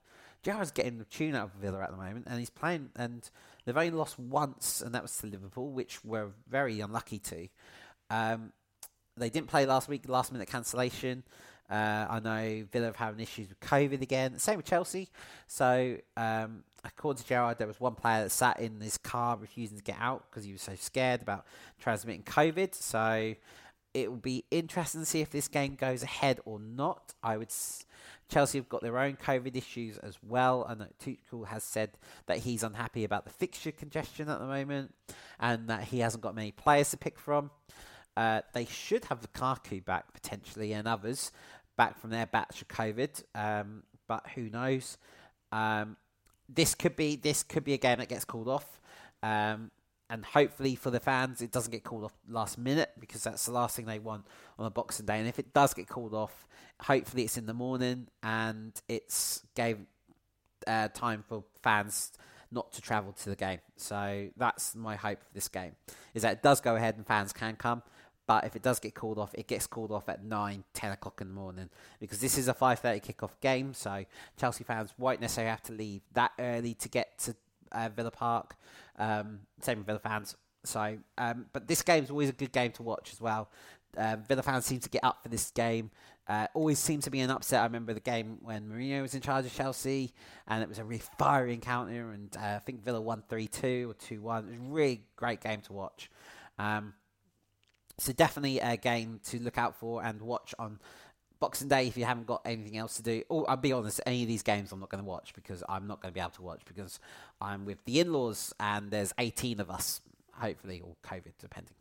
Gerrard's 0.41 0.71
getting 0.71 0.99
the 0.99 1.03
tune 1.03 1.35
out 1.35 1.47
of 1.47 1.51
Villa 1.61 1.81
at 1.81 1.91
the 1.91 1.97
moment, 1.97 2.27
and 2.29 2.39
he's 2.39 2.49
playing, 2.49 2.91
and 2.95 3.29
they've 3.65 3.75
only 3.75 3.91
lost 3.91 4.17
once, 4.17 4.79
and 4.79 4.95
that 4.95 5.01
was 5.01 5.17
to 5.17 5.27
Liverpool, 5.27 5.69
which 5.69 6.05
we're 6.05 6.29
very 6.49 6.79
unlucky 6.79 7.19
to. 7.19 7.49
Um, 8.09 8.53
they 9.17 9.29
didn't 9.29 9.47
play 9.47 9.65
last 9.65 9.89
week, 9.89 10.07
last 10.07 10.31
minute 10.31 10.47
cancellation. 10.47 11.23
Uh, 11.69 12.05
I 12.09 12.19
know 12.21 12.65
Villa 12.71 12.87
have 12.87 12.95
having 12.97 13.19
issues 13.21 13.49
with 13.49 13.59
COVID 13.61 14.01
again. 14.01 14.39
Same 14.39 14.57
with 14.57 14.65
Chelsea. 14.65 15.09
So, 15.47 15.97
um, 16.15 16.63
according 16.83 17.21
to 17.21 17.27
Gerrard, 17.27 17.57
there 17.57 17.67
was 17.67 17.79
one 17.79 17.95
player 17.95 18.23
that 18.23 18.31
sat 18.31 18.59
in 18.59 18.79
his 18.81 18.97
car 18.97 19.37
refusing 19.37 19.77
to 19.77 19.83
get 19.83 19.97
out 19.99 20.25
because 20.29 20.43
he 20.43 20.51
was 20.51 20.61
so 20.61 20.75
scared 20.75 21.21
about 21.21 21.45
transmitting 21.79 22.23
COVID. 22.23 22.73
So, 22.73 23.35
it 23.93 24.09
will 24.09 24.17
be 24.17 24.45
interesting 24.51 25.01
to 25.01 25.05
see 25.05 25.21
if 25.21 25.31
this 25.31 25.47
game 25.47 25.75
goes 25.75 26.03
ahead 26.03 26.39
or 26.45 26.59
not. 26.59 27.13
I 27.21 27.37
would. 27.37 27.47
S- 27.47 27.85
Chelsea 28.29 28.57
have 28.57 28.69
got 28.69 28.81
their 28.81 28.97
own 28.97 29.17
COVID 29.17 29.55
issues 29.57 29.97
as 29.97 30.17
well, 30.23 30.63
and 30.63 30.87
Tuchel 31.03 31.47
has 31.47 31.63
said 31.65 31.91
that 32.27 32.37
he's 32.39 32.63
unhappy 32.63 33.03
about 33.03 33.25
the 33.25 33.29
fixture 33.29 33.71
congestion 33.71 34.29
at 34.29 34.39
the 34.39 34.45
moment, 34.45 34.95
and 35.39 35.67
that 35.67 35.83
he 35.83 35.99
hasn't 35.99 36.23
got 36.23 36.33
many 36.33 36.51
players 36.51 36.91
to 36.91 36.97
pick 36.97 37.19
from. 37.19 37.51
Uh, 38.15 38.41
they 38.53 38.65
should 38.65 39.05
have 39.05 39.19
Lukaku 39.21 39.83
back 39.83 40.13
potentially, 40.13 40.71
and 40.71 40.87
others, 40.87 41.31
back 41.75 41.99
from 41.99 42.09
their 42.09 42.25
batch 42.25 42.61
of 42.61 42.69
COVID, 42.69 43.23
um, 43.35 43.83
but 44.07 44.25
who 44.35 44.49
knows? 44.49 44.97
Um, 45.51 45.97
this 46.53 46.75
could 46.75 46.95
be 46.95 47.15
this 47.15 47.43
could 47.43 47.63
be 47.63 47.73
a 47.73 47.77
game 47.77 47.99
that 47.99 48.09
gets 48.09 48.25
called 48.25 48.47
off, 48.47 48.81
um, 49.23 49.71
and 50.09 50.25
hopefully 50.25 50.75
for 50.75 50.91
the 50.91 50.99
fans 50.99 51.41
it 51.41 51.51
doesn't 51.51 51.71
get 51.71 51.83
called 51.83 52.03
off 52.03 52.13
last 52.27 52.57
minute 52.57 52.91
because 52.99 53.23
that's 53.23 53.45
the 53.45 53.51
last 53.51 53.75
thing 53.75 53.85
they 53.85 53.99
want 53.99 54.25
on 54.59 54.65
a 54.65 54.69
Boxing 54.69 55.05
Day. 55.05 55.19
And 55.19 55.27
if 55.27 55.39
it 55.39 55.53
does 55.53 55.73
get 55.73 55.87
called 55.87 56.13
off, 56.13 56.47
hopefully 56.81 57.23
it's 57.23 57.37
in 57.37 57.45
the 57.45 57.53
morning 57.53 58.07
and 58.21 58.73
it's 58.87 59.43
gave 59.55 59.77
uh, 60.67 60.89
time 60.89 61.23
for 61.27 61.43
fans 61.61 62.11
not 62.51 62.71
to 62.73 62.81
travel 62.81 63.13
to 63.13 63.29
the 63.29 63.35
game. 63.35 63.59
So 63.77 64.29
that's 64.35 64.75
my 64.75 64.95
hope 64.95 65.23
for 65.23 65.33
this 65.33 65.47
game 65.47 65.75
is 66.13 66.23
that 66.23 66.33
it 66.33 66.43
does 66.43 66.59
go 66.59 66.75
ahead 66.75 66.97
and 66.97 67.07
fans 67.07 67.31
can 67.31 67.55
come. 67.55 67.81
But 68.27 68.45
if 68.45 68.55
it 68.55 68.61
does 68.61 68.79
get 68.79 68.95
called 68.95 69.17
off, 69.17 69.33
it 69.33 69.47
gets 69.47 69.67
called 69.67 69.91
off 69.91 70.07
at 70.07 70.23
9, 70.23 70.63
10 70.73 70.91
o'clock 70.91 71.19
in 71.21 71.27
the 71.27 71.33
morning 71.33 71.69
because 71.99 72.19
this 72.19 72.37
is 72.37 72.47
a 72.47 72.53
5.30 72.53 73.03
kickoff 73.03 73.31
game. 73.41 73.73
So 73.73 74.05
Chelsea 74.37 74.63
fans 74.63 74.93
won't 74.97 75.21
necessarily 75.21 75.49
have 75.49 75.63
to 75.63 75.73
leave 75.73 76.01
that 76.13 76.31
early 76.39 76.73
to 76.75 76.89
get 76.89 77.17
to 77.19 77.35
uh, 77.71 77.89
Villa 77.95 78.11
Park. 78.11 78.55
Um, 78.97 79.41
same 79.61 79.79
with 79.79 79.87
Villa 79.87 79.99
fans. 79.99 80.35
So, 80.63 80.97
um, 81.17 81.47
but 81.53 81.67
this 81.67 81.81
game 81.81 82.03
is 82.03 82.11
always 82.11 82.29
a 82.29 82.33
good 82.33 82.51
game 82.51 82.71
to 82.73 82.83
watch 82.83 83.11
as 83.11 83.19
well. 83.19 83.49
Uh, 83.97 84.17
Villa 84.27 84.43
fans 84.43 84.65
seem 84.65 84.79
to 84.79 84.89
get 84.89 85.03
up 85.03 85.23
for 85.23 85.29
this 85.29 85.51
game. 85.51 85.91
Uh, 86.27 86.47
always 86.53 86.79
seems 86.79 87.03
to 87.03 87.09
be 87.09 87.19
an 87.19 87.29
upset. 87.29 87.61
I 87.61 87.65
remember 87.65 87.93
the 87.93 87.99
game 87.99 88.37
when 88.41 88.69
Mourinho 88.69 89.01
was 89.01 89.15
in 89.15 89.21
charge 89.21 89.45
of 89.45 89.53
Chelsea, 89.53 90.13
and 90.47 90.63
it 90.63 90.69
was 90.69 90.79
a 90.79 90.83
really 90.83 91.01
fiery 91.19 91.53
encounter. 91.53 92.11
And 92.11 92.35
uh, 92.37 92.55
I 92.55 92.59
think 92.59 92.83
Villa 92.83 93.01
won 93.01 93.23
three 93.27 93.47
two 93.47 93.89
or 93.89 93.93
two 93.95 94.21
one. 94.21 94.45
It 94.45 94.51
was 94.51 94.59
a 94.59 94.71
really 94.71 95.01
great 95.15 95.41
game 95.41 95.61
to 95.61 95.73
watch. 95.73 96.09
Um, 96.57 96.93
so 98.01 98.13
definitely 98.13 98.59
a 98.59 98.77
game 98.77 99.19
to 99.25 99.39
look 99.39 99.57
out 99.57 99.75
for 99.75 100.03
and 100.03 100.21
watch 100.21 100.55
on 100.57 100.79
Boxing 101.39 101.67
Day 101.67 101.87
if 101.87 101.97
you 101.97 102.05
haven't 102.05 102.27
got 102.27 102.41
anything 102.45 102.77
else 102.77 102.97
to 102.97 103.03
do. 103.03 103.23
Or 103.29 103.49
I'll 103.49 103.57
be 103.57 103.73
honest, 103.73 104.01
any 104.05 104.23
of 104.23 104.27
these 104.27 104.43
games 104.43 104.71
I'm 104.71 104.79
not 104.79 104.89
going 104.89 105.03
to 105.03 105.07
watch 105.07 105.33
because 105.33 105.63
I'm 105.69 105.87
not 105.87 106.01
going 106.01 106.11
to 106.11 106.13
be 106.13 106.19
able 106.19 106.31
to 106.31 106.41
watch 106.41 106.61
because 106.65 106.99
I'm 107.39 107.65
with 107.65 107.83
the 107.85 107.99
in-laws 107.99 108.53
and 108.59 108.91
there's 108.91 109.13
18 109.17 109.59
of 109.59 109.69
us, 109.69 110.01
hopefully, 110.33 110.81
or 110.83 110.95
COVID 111.07 111.33
depending, 111.39 111.73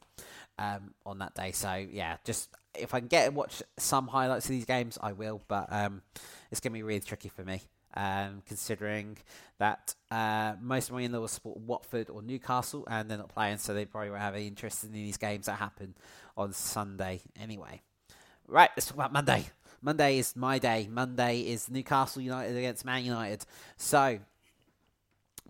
um, 0.59 0.95
on 1.07 1.19
that 1.19 1.35
day. 1.35 1.53
So 1.53 1.75
yeah, 1.75 2.17
just 2.25 2.49
if 2.75 2.95
I 2.95 3.00
can 3.00 3.09
get 3.09 3.27
and 3.27 3.37
watch 3.37 3.62
some 3.79 4.09
highlights 4.09 4.47
of 4.47 4.50
these 4.50 4.67
games, 4.67 4.99
I 5.03 5.12
will. 5.12 5.41
But 5.49 5.73
um, 5.73 6.03
it's 6.50 6.61
going 6.61 6.73
to 6.73 6.79
be 6.79 6.83
really 6.83 7.00
tricky 7.00 7.29
for 7.29 7.45
me. 7.45 7.62
Um, 7.95 8.43
considering 8.47 9.19
that 9.59 9.97
uh, 10.13 10.55
most 10.61 10.91
of 10.91 10.95
my 10.95 11.03
in-laws 11.03 11.33
support 11.33 11.59
Watford 11.59 12.09
or 12.09 12.23
Newcastle, 12.23 12.87
and 12.89 13.11
they're 13.11 13.19
not 13.19 13.31
playing, 13.31 13.59
so 13.59 13.75
they 13.75 13.85
probably 13.85 14.11
won't 14.11 14.23
have 14.23 14.37
any 14.37 14.47
interest 14.47 14.85
in 14.85 14.93
these 14.93 15.17
games 15.17 15.47
that 15.47 15.55
happen 15.55 15.95
on 16.37 16.53
Sunday 16.53 17.21
anyway. 17.41 17.83
Right, 18.47 18.71
let's 18.77 18.87
talk 18.87 18.95
about 18.95 19.13
Monday. 19.13 19.47
Monday 19.83 20.19
is 20.19 20.37
my 20.37 20.59
day. 20.59 20.89
Monday 20.91 21.41
is 21.41 21.71
Newcastle 21.71 22.23
United 22.23 22.57
against 22.57 22.85
Man 22.85 23.05
United. 23.05 23.45
So, 23.77 24.21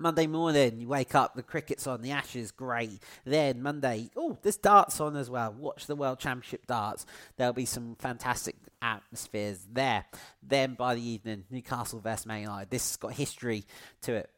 Monday 0.00 0.26
morning, 0.26 0.80
you 0.80 0.88
wake 0.88 1.14
up, 1.14 1.35
the 1.35 1.42
cricket's 1.42 1.87
on, 1.87 2.02
the 2.02 2.11
Ashes, 2.11 2.50
great. 2.50 3.02
Then 3.25 3.62
Monday, 3.62 4.11
oh, 4.16 4.38
there's 4.42 4.57
darts 4.57 5.00
on 5.00 5.16
as 5.16 5.30
well. 5.30 5.52
Watch 5.52 5.87
the 5.87 5.97
World 5.97 6.19
Championship 6.19 6.66
darts. 6.66 7.07
There'll 7.37 7.52
be 7.52 7.66
some 7.66 7.97
fantastic 7.99 8.57
atmospheres 8.83 9.66
there. 9.71 10.07
Then 10.42 10.75
by 10.75 10.95
the 10.95 11.07
evening, 11.07 11.45
Newcastle 11.50 12.00
versus 12.00 12.26
Man 12.26 12.42
United. 12.42 12.71
This 12.71 12.90
has 12.90 12.97
got 12.97 13.12
history 13.12 13.64
to 14.02 14.14
it 14.14 14.30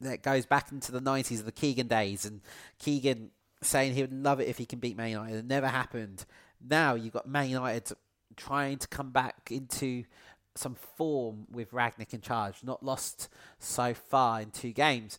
that 0.00 0.22
goes 0.22 0.44
back 0.44 0.72
into 0.72 0.92
the 0.92 1.00
90s 1.00 1.38
of 1.38 1.46
the 1.46 1.52
Keegan 1.52 1.86
days. 1.86 2.26
And 2.26 2.40
Keegan 2.78 3.30
saying 3.62 3.94
he 3.94 4.02
would 4.02 4.12
love 4.12 4.40
it 4.40 4.48
if 4.48 4.58
he 4.58 4.66
can 4.66 4.80
beat 4.80 4.96
Man 4.96 5.10
United. 5.10 5.36
It 5.36 5.46
never 5.46 5.68
happened 5.68 6.26
now 6.68 6.94
you've 6.94 7.12
got 7.12 7.28
Man 7.28 7.48
United 7.48 7.92
trying 8.36 8.78
to 8.78 8.88
come 8.88 9.10
back 9.10 9.50
into 9.50 10.04
some 10.54 10.74
form 10.74 11.46
with 11.50 11.72
Rangnick 11.72 12.14
in 12.14 12.20
charge. 12.20 12.56
Not 12.62 12.82
lost 12.82 13.28
so 13.58 13.94
far 13.94 14.40
in 14.40 14.50
two 14.50 14.72
games. 14.72 15.18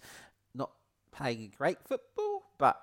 Not 0.53 0.71
playing 1.11 1.53
great 1.57 1.77
football, 1.85 2.43
but 2.57 2.81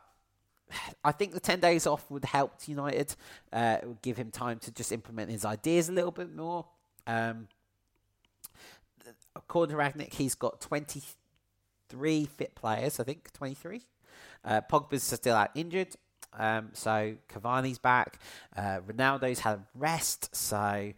I 1.04 1.12
think 1.12 1.32
the 1.32 1.40
10 1.40 1.60
days 1.60 1.86
off 1.86 2.10
would 2.10 2.24
help 2.24 2.54
United. 2.66 3.14
Uh, 3.52 3.78
it 3.82 3.86
would 3.86 4.02
give 4.02 4.16
him 4.16 4.30
time 4.30 4.58
to 4.60 4.72
just 4.72 4.92
implement 4.92 5.30
his 5.30 5.44
ideas 5.44 5.88
a 5.88 5.92
little 5.92 6.10
bit 6.10 6.34
more. 6.34 6.66
Um, 7.06 7.48
according 9.34 9.76
to 9.76 9.82
Rangnick, 9.82 10.14
he's 10.14 10.34
got 10.34 10.60
23 10.60 12.26
fit 12.26 12.54
players, 12.54 13.00
I 13.00 13.04
think, 13.04 13.32
23. 13.32 13.82
Uh, 14.44 14.60
Pogba's 14.70 15.02
still 15.02 15.36
out 15.36 15.50
injured. 15.54 15.96
Um, 16.38 16.70
so 16.72 17.14
Cavani's 17.28 17.78
back. 17.78 18.18
Uh, 18.56 18.80
Ronaldo's 18.86 19.40
had 19.40 19.54
a 19.54 19.66
rest. 19.74 20.34
So 20.34 20.92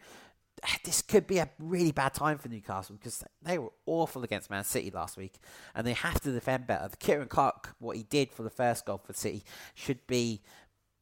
this 0.83 1.01
could 1.01 1.27
be 1.27 1.37
a 1.37 1.49
really 1.59 1.91
bad 1.91 2.13
time 2.13 2.37
for 2.37 2.49
Newcastle 2.49 2.95
because 2.95 3.23
they 3.41 3.57
were 3.57 3.71
awful 3.85 4.23
against 4.23 4.49
Man 4.49 4.63
City 4.63 4.91
last 4.91 5.17
week 5.17 5.35
and 5.73 5.85
they 5.85 5.93
have 5.93 6.19
to 6.21 6.31
defend 6.31 6.67
better. 6.67 6.87
The 6.87 6.97
Ciaran 6.97 7.27
Clark, 7.27 7.75
what 7.79 7.97
he 7.97 8.03
did 8.03 8.31
for 8.31 8.43
the 8.43 8.49
first 8.49 8.85
goal 8.85 9.01
for 9.03 9.13
City, 9.13 9.43
should 9.73 10.05
be 10.07 10.41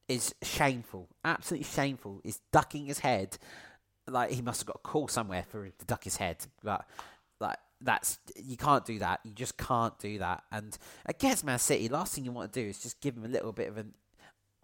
is 0.09 0.35
shameful, 0.43 1.07
absolutely 1.23 1.65
shameful. 1.65 2.21
Is 2.23 2.39
ducking 2.51 2.85
his 2.85 2.99
head 2.99 3.37
like 4.07 4.31
he 4.31 4.41
must 4.41 4.61
have 4.61 4.67
got 4.67 4.81
a 4.83 4.87
call 4.87 5.07
somewhere 5.07 5.45
for 5.47 5.65
him 5.65 5.73
to 5.79 5.85
duck 5.85 6.03
his 6.03 6.17
head, 6.17 6.37
but 6.61 6.85
like 7.39 7.57
that's 7.79 8.19
you 8.35 8.57
can't 8.57 8.85
do 8.85 8.99
that. 8.99 9.21
You 9.23 9.31
just 9.31 9.57
can't 9.57 9.97
do 9.99 10.19
that. 10.19 10.43
And 10.51 10.77
against 11.05 11.45
Man 11.45 11.59
City, 11.59 11.87
last 11.87 12.15
thing 12.15 12.25
you 12.25 12.31
want 12.31 12.51
to 12.51 12.61
do 12.61 12.67
is 12.67 12.79
just 12.79 12.99
give 12.99 13.15
him 13.15 13.23
a 13.23 13.29
little 13.29 13.53
bit 13.53 13.69
of 13.69 13.77
an 13.77 13.93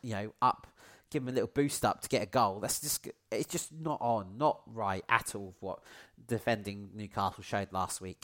you 0.01 0.13
know, 0.13 0.33
up, 0.41 0.67
give 1.09 1.23
him 1.23 1.29
a 1.29 1.31
little 1.31 1.49
boost 1.53 1.83
up 1.85 2.01
to 2.01 2.09
get 2.09 2.23
a 2.23 2.25
goal. 2.25 2.59
That's 2.59 2.79
just 2.79 3.07
it's 3.31 3.47
just 3.47 3.71
not 3.71 3.99
on, 4.01 4.37
not 4.37 4.61
right 4.67 5.03
at 5.09 5.35
all. 5.35 5.55
What 5.59 5.79
defending 6.27 6.89
Newcastle 6.93 7.43
showed 7.43 7.71
last 7.71 8.01
week. 8.01 8.23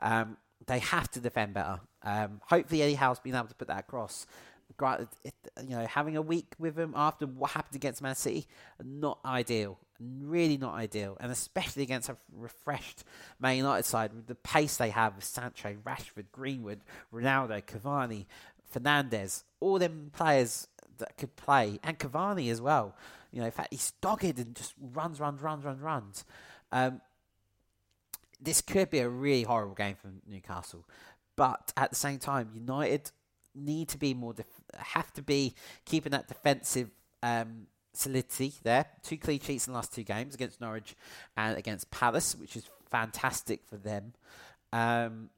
Um, 0.00 0.36
they 0.66 0.78
have 0.78 1.10
to 1.12 1.20
defend 1.20 1.54
better. 1.54 1.80
Um, 2.02 2.40
hopefully, 2.46 2.82
Eddie 2.82 2.94
Howe's 2.94 3.18
been 3.18 3.34
able 3.34 3.48
to 3.48 3.54
put 3.54 3.68
that 3.68 3.80
across. 3.80 4.26
You 4.80 5.70
know, 5.70 5.86
having 5.86 6.16
a 6.16 6.22
week 6.22 6.54
with 6.58 6.78
him 6.78 6.92
after 6.96 7.26
what 7.26 7.52
happened 7.52 7.76
against 7.76 8.02
Man 8.02 8.14
City, 8.14 8.46
not 8.82 9.18
ideal. 9.24 9.78
Really 9.98 10.58
not 10.58 10.74
ideal, 10.74 11.16
and 11.20 11.32
especially 11.32 11.82
against 11.82 12.10
a 12.10 12.16
refreshed 12.30 13.04
Man 13.40 13.56
United 13.56 13.84
side 13.84 14.12
with 14.12 14.26
the 14.26 14.34
pace 14.34 14.76
they 14.76 14.90
have 14.90 15.16
with 15.16 15.24
Sancho, 15.24 15.74
Rashford, 15.86 16.26
Greenwood, 16.32 16.80
Ronaldo, 17.14 17.62
Cavani, 17.64 18.26
Fernandes, 18.74 19.44
all 19.60 19.78
them 19.78 20.10
players 20.14 20.68
that 20.98 21.16
could 21.16 21.36
play, 21.36 21.78
and 21.82 21.98
Cavani 21.98 22.50
as 22.50 22.60
well. 22.60 22.94
You 23.32 23.40
know, 23.40 23.46
in 23.46 23.52
fact, 23.52 23.68
he's 23.72 23.92
dogged 24.00 24.38
and 24.38 24.54
just 24.54 24.74
runs, 24.80 25.20
runs, 25.20 25.42
runs, 25.42 25.64
runs, 25.64 25.80
runs. 25.80 26.24
Um, 26.72 27.00
this 28.40 28.60
could 28.60 28.90
be 28.90 28.98
a 28.98 29.08
really 29.08 29.42
horrible 29.42 29.74
game 29.74 29.96
for 29.96 30.08
Newcastle, 30.28 30.84
but 31.36 31.72
at 31.76 31.90
the 31.90 31.96
same 31.96 32.18
time, 32.18 32.50
United 32.54 33.10
need 33.54 33.88
to 33.88 33.98
be 33.98 34.14
more 34.14 34.34
def- 34.34 34.46
have 34.76 35.12
to 35.14 35.22
be 35.22 35.54
keeping 35.84 36.12
that 36.12 36.28
defensive 36.28 36.90
um, 37.22 37.66
solidity 37.94 38.52
there. 38.62 38.86
Two 39.02 39.16
clean 39.16 39.40
sheets 39.40 39.66
in 39.66 39.72
the 39.72 39.76
last 39.76 39.94
two 39.94 40.02
games 40.02 40.34
against 40.34 40.60
Norwich 40.60 40.94
and 41.36 41.56
against 41.56 41.90
Palace, 41.90 42.34
which 42.36 42.56
is 42.56 42.68
fantastic 42.90 43.64
for 43.64 43.76
them. 43.76 44.12
Um, 44.72 45.30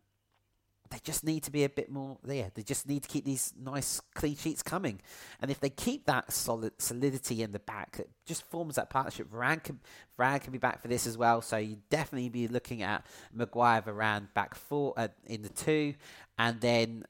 they 0.90 0.98
just 1.02 1.24
need 1.24 1.42
to 1.44 1.50
be 1.50 1.64
a 1.64 1.68
bit 1.68 1.90
more 1.90 2.18
there. 2.22 2.50
They 2.54 2.62
just 2.62 2.88
need 2.88 3.02
to 3.02 3.08
keep 3.08 3.24
these 3.24 3.52
nice 3.60 4.00
clean 4.14 4.36
sheets 4.36 4.62
coming. 4.62 5.00
And 5.40 5.50
if 5.50 5.60
they 5.60 5.70
keep 5.70 6.06
that 6.06 6.32
solid 6.32 6.72
solidity 6.78 7.42
in 7.42 7.52
the 7.52 7.58
back, 7.58 7.96
it 7.98 8.10
just 8.26 8.42
forms 8.50 8.76
that 8.76 8.90
partnership. 8.90 9.30
Varane 9.30 9.62
can, 9.62 9.80
Varane 10.18 10.40
can 10.40 10.52
be 10.52 10.58
back 10.58 10.80
for 10.80 10.88
this 10.88 11.06
as 11.06 11.18
well. 11.18 11.42
So 11.42 11.56
you 11.56 11.78
definitely 11.90 12.28
be 12.28 12.48
looking 12.48 12.82
at 12.82 13.06
Maguire, 13.32 13.82
Varane 13.82 14.32
back 14.34 14.54
four 14.54 14.94
uh, 14.96 15.08
in 15.26 15.42
the 15.42 15.48
two, 15.48 15.94
and 16.38 16.60
then 16.60 17.04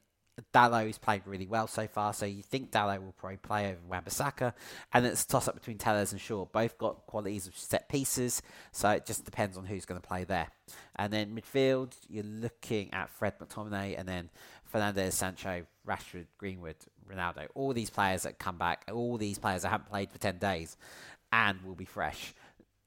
Dalot's 0.53 0.97
played 0.97 1.21
really 1.25 1.47
well 1.47 1.67
so 1.67 1.87
far, 1.87 2.13
so 2.13 2.25
you 2.25 2.41
think 2.41 2.71
Dalot 2.71 3.03
will 3.03 3.13
probably 3.13 3.37
play 3.37 3.69
over 3.69 3.79
Wan-Bissaka, 3.87 4.53
and 4.93 5.05
it's 5.05 5.23
a 5.23 5.27
toss-up 5.27 5.55
between 5.55 5.77
Telles 5.77 6.11
and 6.11 6.19
Shaw. 6.19 6.45
Both 6.45 6.77
got 6.77 7.05
qualities 7.05 7.47
of 7.47 7.55
set 7.55 7.87
pieces, 7.87 8.41
so 8.71 8.89
it 8.89 9.05
just 9.05 9.25
depends 9.25 9.57
on 9.57 9.65
who's 9.65 9.85
going 9.85 10.01
to 10.01 10.07
play 10.07 10.23
there. 10.23 10.47
And 10.95 11.13
then 11.13 11.35
midfield, 11.35 11.93
you're 12.07 12.23
looking 12.23 12.93
at 12.93 13.09
Fred 13.09 13.37
McTominay, 13.39 13.97
and 13.97 14.07
then 14.07 14.29
Fernandes, 14.73 15.13
Sancho, 15.13 15.65
Rashford, 15.87 16.25
Greenwood, 16.37 16.77
Ronaldo. 17.11 17.47
All 17.55 17.73
these 17.73 17.89
players 17.89 18.23
that 18.23 18.39
come 18.39 18.57
back, 18.57 18.85
all 18.91 19.17
these 19.17 19.39
players 19.39 19.63
that 19.63 19.69
haven't 19.69 19.89
played 19.89 20.11
for 20.11 20.17
10 20.17 20.37
days 20.37 20.77
and 21.31 21.61
will 21.63 21.75
be 21.75 21.85
fresh 21.85 22.33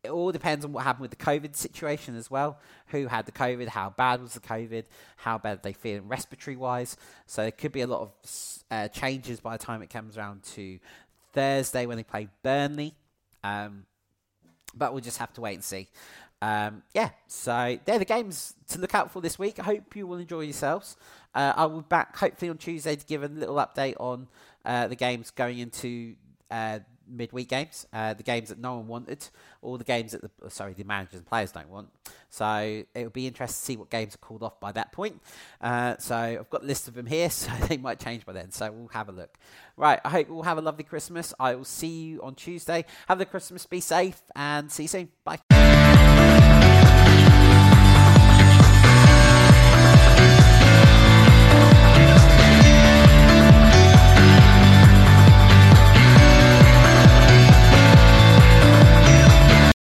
it 0.05 0.11
all 0.11 0.33
depends 0.33 0.65
on 0.65 0.73
what 0.73 0.85
happened 0.85 1.03
with 1.03 1.11
the 1.11 1.25
COVID 1.25 1.55
situation 1.55 2.17
as 2.17 2.31
well. 2.31 2.59
Who 2.89 3.07
had 3.07 3.27
the 3.27 3.33
COVID? 3.33 3.69
How 3.69 3.91
bad 3.91 4.21
was 4.21 4.35
the 4.35 4.41
COVID? 4.41 4.85
How 5.17 5.39
bad 5.39 5.63
they 5.63 5.73
feel 5.73 6.03
respiratory 6.03 6.57
wise? 6.57 6.97
So 7.27 7.43
there 7.43 7.53
could 7.53 7.73
be 7.73 7.83
a 7.83 7.87
lot 7.87 8.01
of 8.01 8.63
uh, 8.71 8.89
changes 8.89 9.41
by 9.41 9.57
the 9.57 9.65
time 9.65 9.83
it 9.83 9.91
comes 9.91 10.19
around 10.19 10.43
to 10.55 10.79
Thursday 11.33 11.87
when 11.87 11.97
they 11.97 12.03
play 12.03 12.29
Burnley. 12.43 12.95
Um, 13.45 13.87
but 14.75 14.93
we'll 14.93 15.03
just 15.03 15.19
have 15.19 15.33
to 15.35 15.41
wait 15.41 15.55
and 15.55 15.65
see. 15.65 15.89
Um, 16.41 16.83
yeah, 16.93 17.11
so 17.29 17.79
they're 17.85 18.01
the 18.01 18.05
games 18.05 18.55
to 18.71 18.81
look 18.81 18.97
out 18.97 19.13
for 19.13 19.23
this 19.23 19.39
week. 19.39 19.61
I 19.61 19.63
hope 19.63 19.95
you 19.95 20.09
will 20.09 20.19
enjoy 20.19 20.41
yourselves. 20.41 20.97
Uh, 21.33 21.53
I 21.55 21.67
will 21.67 21.83
be 21.83 21.87
back 21.89 22.17
hopefully 22.17 22.51
on 22.51 22.59
Tuesday 22.59 22.97
to 22.97 23.07
give 23.07 23.23
a 23.23 23.29
little 23.29 23.55
update 23.57 23.95
on 24.01 24.27
uh, 24.65 24.89
the 24.89 24.97
games 24.97 25.31
going 25.31 25.59
into 25.59 26.17
uh, 26.51 26.81
midweek 27.13 27.49
games, 27.49 27.87
uh, 27.93 28.15
the 28.15 28.23
games 28.23 28.49
that 28.49 28.59
no 28.59 28.77
one 28.77 28.87
wanted, 28.87 29.29
or 29.61 29.79
the 29.79 29.85
games 29.85 30.13
that 30.13 30.23
the 30.23 30.31
uh, 30.45 30.49
sorry 30.49 30.73
the 30.73 30.85
managers 30.85 31.17
and 31.17 31.27
players 31.27 31.53
don't 31.53 31.69
want. 31.69 31.89
So 32.31 32.85
it 32.95 33.03
will 33.03 33.11
be 33.11 33.27
interesting 33.27 33.61
to 33.61 33.65
see 33.65 33.77
what 33.77 33.91
games 33.91 34.15
are 34.15 34.19
called 34.19 34.43
off 34.43 34.59
by 34.59 34.73
that 34.73 34.93
point. 34.93 35.21
Uh, 35.61 35.97
so 35.99 36.17
I've 36.17 36.51
got 36.51 36.63
a 36.63 36.67
list 36.67 36.89
of 36.89 36.95
them 36.95 37.07
here, 37.07 37.31
so 37.31 37.51
they 37.69 37.77
might 37.77 38.01
change 38.01 38.25
by 38.25 38.33
then. 38.33 38.51
So 38.51 38.71
we'll 38.73 38.89
have 38.89 39.09
a 39.09 39.13
look. 39.13 39.37
Right, 39.77 40.01
I 40.05 40.09
hope 40.09 40.29
we'll 40.29 40.43
have 40.43 40.59
a 40.59 40.63
lovely 40.63 40.85
Christmas. 40.85 41.35
I 41.39 41.55
will 41.55 41.65
see 41.65 42.03
you 42.03 42.23
on 42.23 42.35
Tuesday. 42.35 42.85
Have 43.09 43.19
the 43.19 43.27
Christmas, 43.27 43.67
be 43.67 43.81
safe, 43.81 44.21
and 44.35 44.71
see 44.71 44.85
you 44.85 44.89
soon. 44.89 45.09
Bye. 45.25 45.52